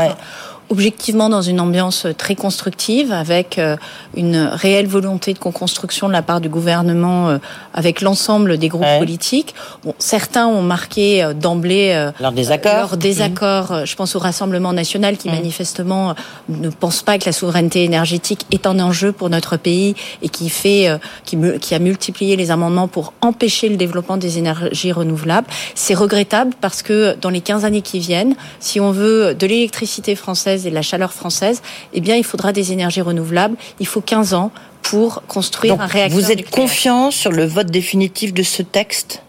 objectivement 0.68 1.28
dans 1.28 1.42
une 1.42 1.60
ambiance 1.60 2.06
très 2.18 2.34
constructive, 2.34 3.12
avec 3.12 3.58
euh, 3.58 3.76
une 4.16 4.36
réelle 4.36 4.86
volonté 4.86 5.32
de 5.32 5.38
co-construction 5.38 6.08
de 6.08 6.12
la 6.12 6.22
part 6.22 6.40
du 6.40 6.48
gouvernement 6.48 7.28
euh, 7.28 7.38
avec 7.72 8.00
l'ensemble 8.00 8.58
des 8.58 8.68
groupes 8.68 8.98
politiques. 8.98 9.54
Bon, 9.84 9.94
certains 9.98 10.46
ont 10.46 10.62
marqué 10.62 11.22
euh, 11.22 11.34
d'emblée 11.34 12.10
leur 12.20 12.32
désaccord. 12.32 12.72
Leur 12.74 12.96
désaccord. 12.96 13.72
Mmh. 13.72 13.86
Je 13.86 13.96
pense 13.96 14.16
au 14.16 14.18
Rassemblement 14.18 14.72
national 14.72 15.16
qui 15.16 15.28
mmh. 15.28 15.32
manifestement 15.32 16.14
ne 16.48 16.68
pense 16.68 17.02
pas 17.02 17.18
que 17.18 17.26
la 17.26 17.32
souveraineté 17.32 17.84
énergétique 17.84 18.46
est 18.50 18.66
un 18.66 18.80
enjeu 18.80 19.12
pour 19.12 19.30
notre 19.30 19.56
pays 19.56 19.94
et 20.22 20.28
qui 20.28 20.48
fait, 20.48 20.88
qui, 21.24 21.36
qui 21.60 21.74
a 21.74 21.78
multiplié 21.78 22.36
les 22.36 22.50
amendements 22.50 22.88
pour 22.88 23.12
empêcher 23.20 23.68
le 23.68 23.76
développement 23.76 24.16
des 24.16 24.38
énergies 24.38 24.92
renouvelables. 24.92 25.46
C'est 25.74 25.94
regrettable 25.94 26.52
parce 26.60 26.82
que 26.82 27.16
dans 27.20 27.30
les 27.30 27.40
15 27.40 27.64
années 27.64 27.82
qui 27.82 27.98
viennent, 27.98 28.34
si 28.60 28.80
on 28.80 28.90
veut 28.90 29.34
de 29.34 29.46
l'électricité 29.46 30.14
française 30.14 30.55
et 30.64 30.70
la 30.70 30.82
chaleur 30.82 31.12
française, 31.12 31.60
eh 31.92 32.00
bien, 32.00 32.16
il 32.16 32.24
faudra 32.24 32.52
des 32.52 32.72
énergies 32.72 33.02
renouvelables. 33.02 33.56
Il 33.80 33.86
faut 33.86 34.00
15 34.00 34.32
ans 34.34 34.50
pour 34.82 35.22
construire 35.26 35.80
un 35.80 35.86
réacteur. 35.86 36.18
Vous 36.18 36.30
êtes 36.30 36.48
confiant 36.48 37.10
sur 37.10 37.32
le 37.32 37.44
vote 37.44 37.66
définitif 37.66 38.32
de 38.32 38.42
ce 38.42 38.62
texte? 38.62 39.22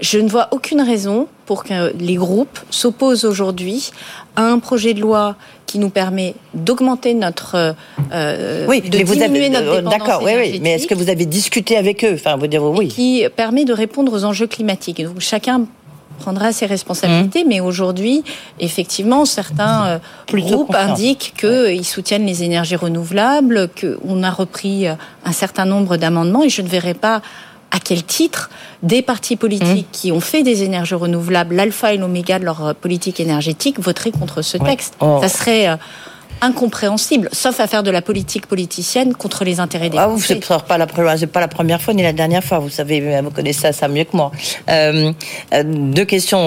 Je 0.00 0.18
ne 0.18 0.28
vois 0.28 0.48
aucune 0.50 0.80
raison 0.80 1.28
pour 1.46 1.64
que 1.64 1.92
les 1.96 2.16
groupes 2.16 2.58
s'opposent 2.70 3.24
aujourd'hui 3.24 3.90
à 4.34 4.42
un 4.42 4.58
projet 4.58 4.94
de 4.94 5.00
loi 5.00 5.36
qui 5.66 5.78
nous 5.78 5.90
permet 5.90 6.34
d'augmenter 6.54 7.14
notre 7.14 7.74
euh, 8.12 8.66
oui, 8.68 8.80
de 8.82 8.98
diminuer 8.98 9.24
avez, 9.24 9.48
notre 9.48 9.68
euh, 9.68 9.76
dépendance 9.76 9.98
D'accord, 9.98 10.22
oui, 10.24 10.32
oui, 10.36 10.60
mais 10.62 10.72
est-ce 10.72 10.86
que 10.86 10.94
vous 10.94 11.08
avez 11.08 11.24
discuté 11.24 11.76
avec 11.76 12.04
eux? 12.04 12.14
Enfin, 12.14 12.36
vous 12.36 12.46
dire 12.46 12.62
oui. 12.62 12.88
qui 12.88 13.24
permet 13.36 13.64
de 13.64 13.72
répondre 13.72 14.12
aux 14.12 14.24
enjeux 14.24 14.46
climatiques. 14.46 15.02
Donc 15.02 15.20
chacun 15.20 15.66
prendra 16.18 16.52
ses 16.52 16.66
responsabilités. 16.66 17.44
Mmh. 17.44 17.48
Mais 17.48 17.60
aujourd'hui, 17.60 18.22
effectivement, 18.60 19.24
certains 19.24 19.86
euh, 19.86 19.98
groupes 20.32 20.74
indiquent 20.74 21.34
qu'ils 21.38 21.84
soutiennent 21.84 22.26
les 22.26 22.42
énergies 22.42 22.76
renouvelables, 22.76 23.68
qu'on 23.80 24.22
a 24.22 24.30
repris 24.30 24.86
euh, 24.86 24.94
un 25.24 25.32
certain 25.32 25.64
nombre 25.64 25.96
d'amendements 25.96 26.42
et 26.42 26.48
je 26.48 26.62
ne 26.62 26.68
verrai 26.68 26.94
pas 26.94 27.22
à 27.70 27.78
quel 27.78 28.02
titre 28.02 28.50
des 28.82 29.00
partis 29.00 29.36
politiques 29.36 29.88
mmh. 29.88 29.92
qui 29.92 30.12
ont 30.12 30.20
fait 30.20 30.42
des 30.42 30.62
énergies 30.62 30.94
renouvelables 30.94 31.54
l'alpha 31.54 31.94
et 31.94 31.96
l'oméga 31.96 32.38
de 32.38 32.44
leur 32.44 32.66
euh, 32.66 32.72
politique 32.74 33.18
énergétique 33.20 33.80
voteraient 33.80 34.12
contre 34.12 34.42
ce 34.42 34.58
texte. 34.58 34.94
Oh. 35.00 35.18
Ça 35.22 35.28
serait 35.28 35.78
incompréhensible, 36.42 37.28
sauf 37.32 37.60
à 37.60 37.66
faire 37.66 37.82
de 37.82 37.90
la 37.90 38.02
politique 38.02 38.46
politicienne 38.46 39.14
contre 39.14 39.44
les 39.44 39.60
intérêts 39.60 39.88
des 39.88 39.96
ah. 39.96 40.08
Vous 40.08 40.20
pas 40.68 40.76
la 40.76 40.86
pas 40.86 41.40
la 41.40 41.48
première 41.48 41.80
fois 41.80 41.94
ni 41.94 42.02
la 42.02 42.12
dernière 42.12 42.42
fois. 42.42 42.58
Vous 42.58 42.68
savez, 42.68 43.20
vous 43.22 43.30
connaissez 43.30 43.72
ça 43.72 43.88
mieux 43.88 44.04
que 44.04 44.16
moi. 44.16 44.32
Euh, 44.68 45.12
euh, 45.54 45.62
deux 45.64 46.04
questions. 46.04 46.38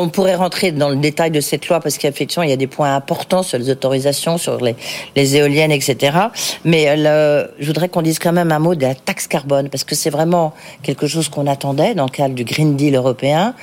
On, 0.00 0.08
pourrait 0.08 0.34
rentrer 0.34 0.72
dans 0.72 0.90
le 0.90 0.96
détail 0.96 1.30
de 1.30 1.40
cette 1.40 1.68
loi 1.68 1.80
parce 1.80 1.98
qu'effectivement, 1.98 2.42
il 2.42 2.50
y 2.50 2.52
a 2.52 2.56
des 2.56 2.66
points 2.66 2.94
importants 2.94 3.42
sur 3.42 3.58
les 3.58 3.70
autorisations, 3.70 4.38
sur 4.38 4.60
les, 4.60 4.76
les 5.16 5.36
éoliennes, 5.36 5.72
etc. 5.72 6.18
Mais 6.64 6.86
euh, 6.88 7.46
je 7.58 7.66
voudrais 7.66 7.88
qu'on 7.88 8.02
dise 8.02 8.18
quand 8.18 8.32
même 8.32 8.52
un 8.52 8.58
mot 8.58 8.74
de 8.74 8.82
la 8.82 8.94
taxe 8.94 9.26
carbone 9.26 9.68
parce 9.68 9.84
que 9.84 9.94
c'est 9.94 10.10
vraiment 10.10 10.52
quelque 10.82 11.06
chose 11.06 11.28
qu'on 11.28 11.46
attendait 11.46 11.94
dans 11.94 12.04
le 12.04 12.10
cadre 12.10 12.34
du 12.34 12.44
Green 12.44 12.76
Deal 12.76 12.96
européen. 12.96 13.54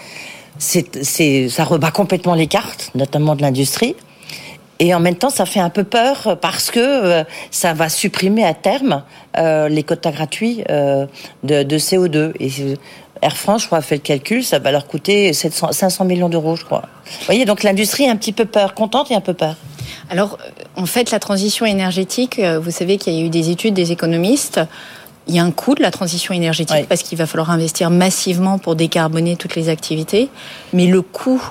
C'est, 0.57 1.49
ça 1.49 1.63
rebat 1.63 1.91
complètement 1.91 2.35
les 2.35 2.47
cartes, 2.47 2.91
notamment 2.95 3.35
de 3.35 3.41
l'industrie. 3.41 3.95
Et 4.81 4.95
en 4.95 4.99
même 4.99 5.15
temps, 5.15 5.29
ça 5.29 5.45
fait 5.45 5.59
un 5.59 5.69
peu 5.69 5.83
peur 5.83 6.39
parce 6.41 6.71
que 6.71 6.79
euh, 6.79 7.23
ça 7.51 7.73
va 7.73 7.87
supprimer 7.87 8.43
à 8.43 8.55
terme 8.55 9.03
euh, 9.37 9.69
les 9.69 9.83
quotas 9.83 10.11
gratuits 10.11 10.63
euh, 10.71 11.05
de, 11.43 11.61
de, 11.61 11.77
CO2. 11.77 12.31
Et 12.39 12.49
Air 13.21 13.37
France, 13.37 13.61
je 13.61 13.67
crois, 13.67 13.77
a 13.77 13.81
fait 13.81 13.97
le 13.97 14.01
calcul, 14.01 14.43
ça 14.43 14.57
va 14.57 14.71
leur 14.71 14.87
coûter 14.87 15.33
700, 15.33 15.73
500 15.73 16.05
millions 16.05 16.29
d'euros, 16.29 16.55
je 16.55 16.65
crois. 16.65 16.81
Vous 17.05 17.25
voyez, 17.27 17.45
donc 17.45 17.61
l'industrie 17.61 18.07
a 18.07 18.11
un 18.11 18.15
petit 18.15 18.31
peu 18.31 18.45
peur, 18.45 18.73
contente 18.73 19.11
et 19.11 19.15
un 19.15 19.21
peu 19.21 19.35
peur. 19.35 19.55
Alors, 20.09 20.39
en 20.75 20.87
fait, 20.87 21.11
la 21.11 21.19
transition 21.19 21.67
énergétique, 21.67 22.41
vous 22.41 22.71
savez 22.71 22.97
qu'il 22.97 23.13
y 23.13 23.21
a 23.21 23.23
eu 23.23 23.29
des 23.29 23.51
études 23.51 23.75
des 23.75 23.91
économistes. 23.91 24.59
Il 25.27 25.35
y 25.35 25.39
a 25.39 25.43
un 25.43 25.51
coût 25.51 25.75
de 25.75 25.83
la 25.83 25.91
transition 25.91 26.33
énergétique 26.33 26.87
parce 26.89 27.03
qu'il 27.03 27.19
va 27.19 27.27
falloir 27.27 27.51
investir 27.51 27.91
massivement 27.91 28.57
pour 28.57 28.75
décarboner 28.75 29.35
toutes 29.35 29.55
les 29.55 29.69
activités. 29.69 30.29
Mais 30.73 30.87
le 30.87 31.03
coût 31.03 31.43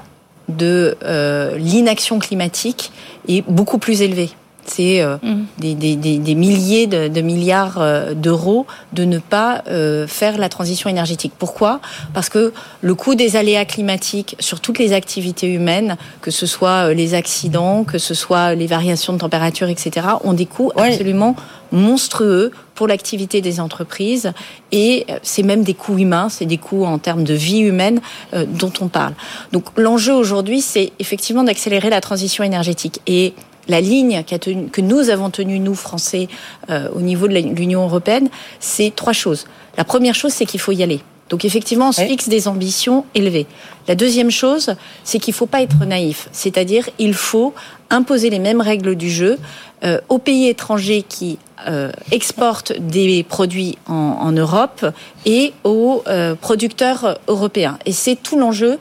de 0.56 0.96
euh, 1.02 1.56
l'inaction 1.56 2.18
climatique 2.18 2.92
est 3.28 3.42
beaucoup 3.48 3.78
plus 3.78 4.02
élevé. 4.02 4.30
C'est 4.70 5.02
euh, 5.02 5.16
mm. 5.22 5.46
des, 5.58 6.34
milliers 6.34 6.86
de, 6.86 7.20
milliards 7.20 7.78
euh, 7.80 8.14
d'euros 8.14 8.66
de 8.92 9.04
ne 9.04 9.18
pas 9.18 9.62
faire 10.06 10.38
la 10.38 10.48
transition 10.48 10.88
énergétique. 10.90 11.32
Pourquoi? 11.38 11.80
Parce 12.14 12.28
que 12.28 12.52
le 12.80 12.94
coût 12.94 13.14
des 13.14 13.36
aléas 13.36 13.64
climatiques 13.64 14.36
sur 14.38 14.60
toutes 14.60 14.78
les 14.78 14.92
activités 14.92 15.52
humaines, 15.52 15.96
que 16.20 16.30
ce 16.30 16.46
soit 16.46 16.92
les 16.94 17.14
accidents, 17.14 17.84
que 17.84 17.98
ce 17.98 18.14
soit 18.14 18.54
les 18.54 18.66
variations 18.66 19.12
de 19.12 19.18
température, 19.18 19.68
etc., 19.68 20.06
ont 20.24 20.32
des 20.32 20.46
coûts 20.46 20.72
absolument 20.76 21.36
monstrueux 21.72 22.50
pour 22.74 22.88
l'activité 22.88 23.40
des 23.40 23.60
entreprises 23.60 24.32
et 24.72 25.04
euh, 25.10 25.18
c'est 25.22 25.42
même 25.42 25.62
des 25.62 25.74
coûts 25.74 25.98
humains, 25.98 26.28
c'est 26.28 26.46
des 26.46 26.56
coûts 26.56 26.84
en 26.84 26.98
termes 26.98 27.24
de 27.24 27.34
vie 27.34 27.60
humaine 27.60 28.00
euh, 28.32 28.46
dont 28.46 28.72
on 28.80 28.88
parle. 28.88 29.12
Donc 29.52 29.66
l'enjeu 29.76 30.14
aujourd'hui, 30.14 30.60
c'est 30.60 30.92
effectivement 30.98 31.44
d'accélérer 31.44 31.90
la 31.90 32.00
transition 32.00 32.42
énergétique 32.42 33.00
et 33.06 33.34
la 33.68 33.80
ligne 33.80 34.22
que 34.24 34.80
nous 34.80 35.10
avons 35.10 35.30
tenue, 35.30 35.60
nous, 35.60 35.74
Français, 35.74 36.28
euh, 36.70 36.88
au 36.94 37.00
niveau 37.00 37.28
de 37.28 37.34
l'Union 37.34 37.82
européenne, 37.82 38.28
c'est 38.58 38.92
trois 38.94 39.12
choses. 39.12 39.46
La 39.76 39.84
première 39.84 40.14
chose, 40.14 40.32
c'est 40.32 40.46
qu'il 40.46 40.60
faut 40.60 40.72
y 40.72 40.82
aller. 40.82 41.00
Donc 41.28 41.44
effectivement, 41.44 41.90
on 41.90 41.92
se 41.92 42.02
fixe 42.02 42.28
des 42.28 42.48
ambitions 42.48 43.04
élevées. 43.14 43.46
La 43.86 43.94
deuxième 43.94 44.32
chose, 44.32 44.74
c'est 45.04 45.20
qu'il 45.20 45.32
ne 45.32 45.36
faut 45.36 45.46
pas 45.46 45.62
être 45.62 45.84
naïf, 45.84 46.28
c'est-à-dire 46.32 46.88
il 46.98 47.14
faut 47.14 47.54
imposer 47.90 48.30
les 48.30 48.38
mêmes 48.38 48.60
règles 48.60 48.94
du 48.94 49.10
jeu 49.10 49.38
euh, 49.82 49.98
aux 50.08 50.18
pays 50.18 50.48
étrangers 50.48 51.02
qui 51.06 51.38
euh, 51.66 51.90
exportent 52.12 52.72
des 52.78 53.22
produits 53.22 53.78
en, 53.86 54.32
Europe 54.32 54.86
et 55.26 55.52
aux 55.64 56.02
euh, 56.06 56.34
producteurs 56.34 57.18
européens. 57.28 57.78
Et 57.86 57.92
c'est 57.92 58.16
tout 58.16 58.38
l'enjeu 58.38 58.78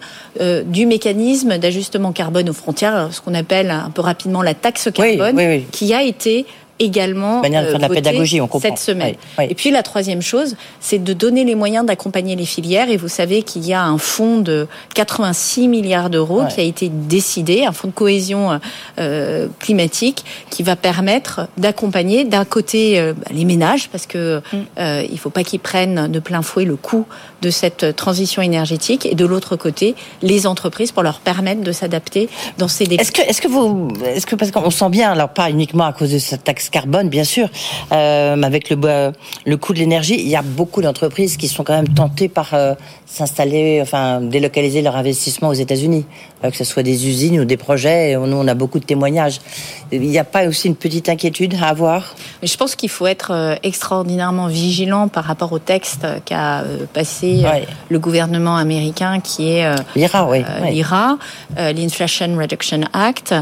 du 0.65 0.85
mécanisme 0.85 1.57
d'ajustement 1.57 2.11
carbone 2.11 2.49
aux 2.49 2.53
frontières, 2.53 3.09
ce 3.11 3.19
qu'on 3.19 3.33
appelle 3.33 3.71
un 3.71 3.89
peu 3.89 4.01
rapidement 4.01 4.41
la 4.41 4.53
taxe 4.53 4.89
carbone, 4.93 5.63
qui 5.71 5.93
a 5.93 6.03
été 6.03 6.45
également 6.79 7.41
euh, 7.43 7.77
la 7.77 7.89
pédagogie, 7.89 8.41
on 8.41 8.49
cette 8.59 8.79
semaine. 8.79 9.15
Et 9.39 9.55
puis 9.55 9.71
la 9.71 9.83
troisième 9.83 10.21
chose, 10.21 10.55
c'est 10.79 11.03
de 11.03 11.13
donner 11.13 11.43
les 11.43 11.55
moyens 11.55 11.85
d'accompagner 11.85 12.35
les 12.35 12.45
filières. 12.45 12.89
Et 12.89 12.97
vous 12.97 13.07
savez 13.07 13.43
qu'il 13.43 13.65
y 13.65 13.73
a 13.73 13.83
un 13.83 13.97
fonds 13.97 14.39
de 14.39 14.67
86 14.95 15.67
milliards 15.67 16.09
d'euros 16.09 16.43
qui 16.49 16.59
a 16.59 16.63
été 16.63 16.89
décidé, 16.89 17.65
un 17.65 17.71
fonds 17.71 17.89
de 17.89 17.93
cohésion 17.93 18.59
euh, 18.97 19.47
climatique, 19.59 20.25
qui 20.49 20.63
va 20.63 20.75
permettre 20.75 21.47
d'accompagner 21.57 22.23
d'un 22.25 22.45
côté 22.45 22.99
euh, 22.99 23.13
les 23.31 23.45
ménages, 23.45 23.89
parce 23.89 24.05
que 24.05 24.39
mm. 24.39 24.57
euh, 24.79 25.03
il 25.09 25.19
faut 25.19 25.29
pas 25.29 25.43
qu'ils 25.43 25.59
prennent 25.59 26.11
de 26.11 26.19
plein 26.19 26.41
fouet 26.41 26.65
le 26.65 26.75
coût 26.75 27.05
de 27.41 27.49
cette 27.49 27.95
transition 27.95 28.41
énergétique, 28.41 29.05
et 29.05 29.15
de 29.15 29.25
l'autre 29.25 29.55
côté 29.55 29.95
les 30.21 30.47
entreprises 30.47 30.91
pour 30.91 31.03
leur 31.03 31.19
permettre 31.19 31.61
de 31.61 31.71
s'adapter 31.71 32.29
dans 32.57 32.67
ces 32.67 32.85
défis. 32.85 33.01
Est-ce 33.01 33.11
que, 33.11 33.21
est-ce 33.21 33.41
que 33.41 33.47
vous, 33.47 33.89
est-ce 34.05 34.25
que 34.25 34.35
parce 34.35 34.51
qu'on 34.51 34.69
sent 34.69 34.89
bien, 34.89 35.11
alors 35.11 35.29
pas 35.29 35.49
uniquement 35.49 35.85
à 35.85 35.93
cause 35.93 36.11
de 36.11 36.19
cette 36.19 36.43
taxe 36.43 36.68
carbone, 36.69 37.09
bien 37.09 37.23
sûr, 37.23 37.49
euh, 37.91 38.41
avec 38.41 38.69
le, 38.69 39.11
le 39.45 39.57
coût 39.57 39.73
de 39.73 39.79
l'énergie, 39.79 40.15
il 40.19 40.27
y 40.27 40.35
a 40.35 40.41
beaucoup 40.41 40.81
d'entreprises 40.81 41.37
qui 41.37 41.47
sont 41.47 41.63
quand 41.63 41.73
même 41.73 41.89
tentées 41.89 42.29
par 42.29 42.53
euh, 42.53 42.73
s'installer, 43.05 43.79
enfin 43.81 44.21
délocaliser 44.21 44.81
leur 44.81 44.95
investissement 44.95 45.49
aux 45.49 45.53
États-Unis, 45.53 46.05
euh, 46.43 46.51
que 46.51 46.57
ce 46.57 46.63
soit 46.63 46.83
des 46.83 47.07
usines 47.07 47.39
ou 47.39 47.45
des 47.45 47.57
projets. 47.57 48.15
Nous, 48.15 48.37
on 48.37 48.47
a 48.47 48.53
beaucoup 48.53 48.79
de 48.79 48.85
témoignages. 48.85 49.39
Il 49.91 50.01
n'y 50.01 50.19
a 50.19 50.23
pas 50.23 50.47
aussi 50.47 50.67
une 50.67 50.75
petite 50.75 51.09
inquiétude 51.09 51.55
à 51.61 51.69
avoir? 51.69 52.15
Je 52.43 52.55
pense 52.55 52.75
qu'il 52.75 52.89
faut 52.89 53.07
être 53.07 53.31
euh, 53.31 53.55
extraordinairement 53.63 54.47
vigilant 54.47 55.07
par 55.07 55.23
rapport 55.23 55.51
au 55.51 55.59
texte 55.59 56.05
qu'a 56.25 56.63
passé 56.93 57.43
le 57.89 57.99
gouvernement 57.99 58.55
américain, 58.55 59.19
qui 59.19 59.49
est 59.49 59.65
l'IRA, 59.95 60.29
oui, 60.29 60.43
l'IRA, 60.69 61.17
l'Inflation 61.57 62.35
Reduction 62.37 62.81
Act, 62.93 63.33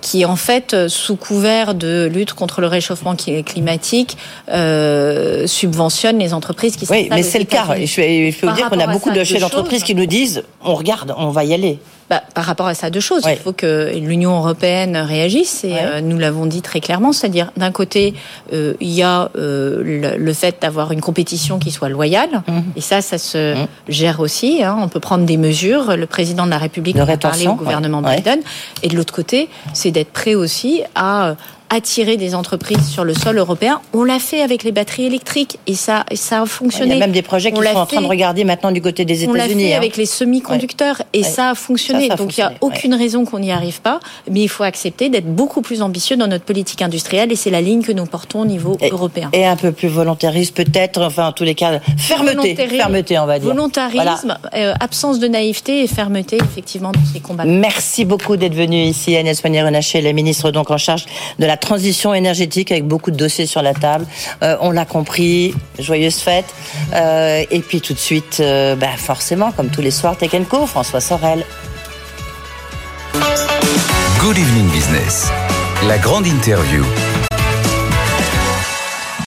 qui 0.00 0.24
en 0.24 0.36
fait 0.36 0.88
sous 0.88 1.16
couvert 1.16 1.74
de 1.74 2.08
lutte 2.12 2.32
contre 2.32 2.60
le 2.60 2.65
le 2.66 2.70
réchauffement 2.70 3.14
climatique 3.14 4.16
euh, 4.50 5.46
subventionne 5.46 6.18
les 6.18 6.34
entreprises 6.34 6.76
qui 6.76 6.86
Oui, 6.90 7.08
mais 7.10 7.22
c'est 7.22 7.38
le 7.38 7.44
cas. 7.44 7.64
Je, 7.76 8.40
peux 8.40 8.46
vous 8.46 8.54
dire 8.54 8.68
qu'on 8.68 8.80
a 8.80 8.86
beaucoup 8.88 9.10
de 9.10 9.24
chefs 9.24 9.40
d'entreprise 9.40 9.82
qui 9.82 9.94
nous 9.94 10.06
disent 10.06 10.42
on 10.64 10.74
regarde, 10.74 11.14
on 11.16 11.30
va 11.30 11.44
y 11.44 11.54
aller. 11.54 11.78
Bah, 12.08 12.22
par 12.34 12.44
rapport 12.44 12.68
à 12.68 12.74
ça, 12.74 12.88
deux 12.88 13.00
choses. 13.00 13.24
Il 13.28 13.36
faut 13.36 13.52
que 13.52 13.92
l'Union 13.96 14.36
européenne 14.36 14.96
réagisse 14.96 15.64
et 15.64 15.72
euh, 15.72 16.00
nous 16.00 16.18
l'avons 16.18 16.46
dit 16.46 16.62
très 16.62 16.78
clairement, 16.78 17.12
c'est-à-dire 17.12 17.50
d'un 17.56 17.72
côté, 17.72 18.14
euh, 18.52 18.74
il 18.80 18.90
y 18.90 19.02
a 19.02 19.28
le, 19.34 20.32
fait 20.32 20.58
d'avoir 20.62 20.92
une 20.92 21.00
compétition 21.00 21.58
qui 21.58 21.72
soit 21.72 21.88
loyale 21.88 22.42
mhm. 22.46 22.62
et 22.76 22.80
ça, 22.80 23.00
ça 23.00 23.18
se 23.18 23.54
mhm. 23.56 23.66
gère 23.88 24.20
aussi. 24.20 24.62
Hein. 24.62 24.76
On 24.80 24.86
peut 24.86 25.00
prendre 25.00 25.24
des 25.24 25.36
mesures. 25.36 25.96
Le 25.96 26.06
président 26.06 26.44
de 26.44 26.50
la 26.50 26.58
République 26.58 26.96
a 26.96 27.16
parlé 27.16 27.48
au 27.48 27.54
gouvernement 27.54 28.02
Biden. 28.02 28.38
Et 28.84 28.88
de 28.88 28.96
l'autre 28.96 29.12
côté, 29.12 29.48
c'est 29.72 29.90
d'être 29.90 30.12
prêt 30.12 30.36
aussi 30.36 30.82
à 30.94 31.34
attirer 31.70 32.16
des 32.16 32.34
entreprises 32.34 32.88
sur 32.88 33.04
le 33.04 33.14
sol 33.14 33.38
européen. 33.38 33.80
On 33.92 34.04
l'a 34.04 34.18
fait 34.18 34.42
avec 34.42 34.62
les 34.62 34.72
batteries 34.72 35.06
électriques 35.06 35.58
et 35.66 35.74
ça, 35.74 36.04
ça 36.14 36.42
a 36.42 36.46
fonctionné. 36.46 36.94
Il 36.94 36.98
y 36.98 37.02
a 37.02 37.06
même 37.06 37.12
des 37.12 37.22
projets 37.22 37.52
qui 37.52 37.60
sont 37.60 37.76
en 37.76 37.86
train 37.86 38.00
de 38.00 38.06
regarder 38.06 38.44
maintenant 38.44 38.72
du 38.72 38.80
côté 38.80 39.04
des 39.04 39.24
États-Unis. 39.24 39.32
On 39.32 39.36
l'a 39.36 39.48
fait 39.48 39.74
hein. 39.74 39.76
avec 39.76 39.96
les 39.96 40.06
semi-conducteurs 40.06 41.02
et 41.12 41.22
ça 41.22 41.50
a 41.50 41.54
fonctionné. 41.54 42.08
Donc 42.08 42.36
il 42.36 42.40
n'y 42.40 42.46
a 42.46 42.52
aucune 42.60 42.94
raison 42.94 43.24
qu'on 43.24 43.38
n'y 43.38 43.50
arrive 43.50 43.80
pas, 43.80 44.00
mais 44.30 44.40
il 44.40 44.48
faut 44.48 44.62
accepter 44.62 45.08
d'être 45.08 45.26
beaucoup 45.26 45.62
plus 45.62 45.82
ambitieux 45.82 46.16
dans 46.16 46.26
notre 46.26 46.44
politique 46.44 46.82
industrielle 46.82 47.32
et 47.32 47.36
c'est 47.36 47.50
la 47.50 47.60
ligne 47.60 47.82
que 47.82 47.92
nous 47.92 48.06
portons 48.06 48.40
au 48.40 48.46
niveau 48.46 48.76
européen. 48.90 49.30
Et 49.32 49.46
un 49.46 49.56
peu 49.56 49.72
plus 49.72 49.88
volontariste 49.88 50.54
peut-être, 50.54 51.02
enfin 51.02 51.28
en 51.28 51.32
tous 51.32 51.44
les 51.44 51.54
cas, 51.54 51.80
fermeté, 51.96 52.54
fermeté 52.54 53.18
on 53.18 53.26
va 53.26 53.38
dire. 53.38 53.48
Volontarisme, 53.48 54.38
euh, 54.54 54.74
absence 54.80 55.18
de 55.18 55.28
naïveté 55.28 55.82
et 55.82 55.86
fermeté 55.86 56.36
effectivement 56.36 56.92
dans 56.92 57.04
ces 57.12 57.20
combats. 57.20 57.44
Merci 57.44 58.04
beaucoup 58.04 58.36
d'être 58.36 58.54
venu 58.54 58.82
ici, 58.82 59.16
Agnès 59.16 59.40
Pannier-Runacher, 59.40 60.00
la 60.00 60.12
ministre 60.12 60.50
donc 60.50 60.70
en 60.70 60.78
charge 60.78 61.06
de 61.38 61.46
transition 61.56 62.14
énergétique 62.14 62.70
avec 62.70 62.84
beaucoup 62.84 63.10
de 63.10 63.16
dossiers 63.16 63.46
sur 63.46 63.62
la 63.62 63.74
table. 63.74 64.06
Euh, 64.42 64.56
on 64.60 64.70
l'a 64.70 64.84
compris, 64.84 65.54
joyeuse 65.78 66.18
fête. 66.18 66.46
Euh, 66.94 67.44
et 67.50 67.60
puis 67.60 67.80
tout 67.80 67.94
de 67.94 67.98
suite, 67.98 68.38
euh, 68.40 68.76
bah, 68.76 68.96
forcément, 68.96 69.52
comme 69.52 69.68
tous 69.68 69.82
les 69.82 69.90
soirs, 69.90 70.16
Tech 70.16 70.30
Co, 70.48 70.66
François 70.66 71.00
Sorel. 71.00 71.44
Good 74.20 74.38
Evening 74.38 74.68
Business, 74.70 75.28
la 75.86 75.98
grande 75.98 76.26
interview. 76.26 76.84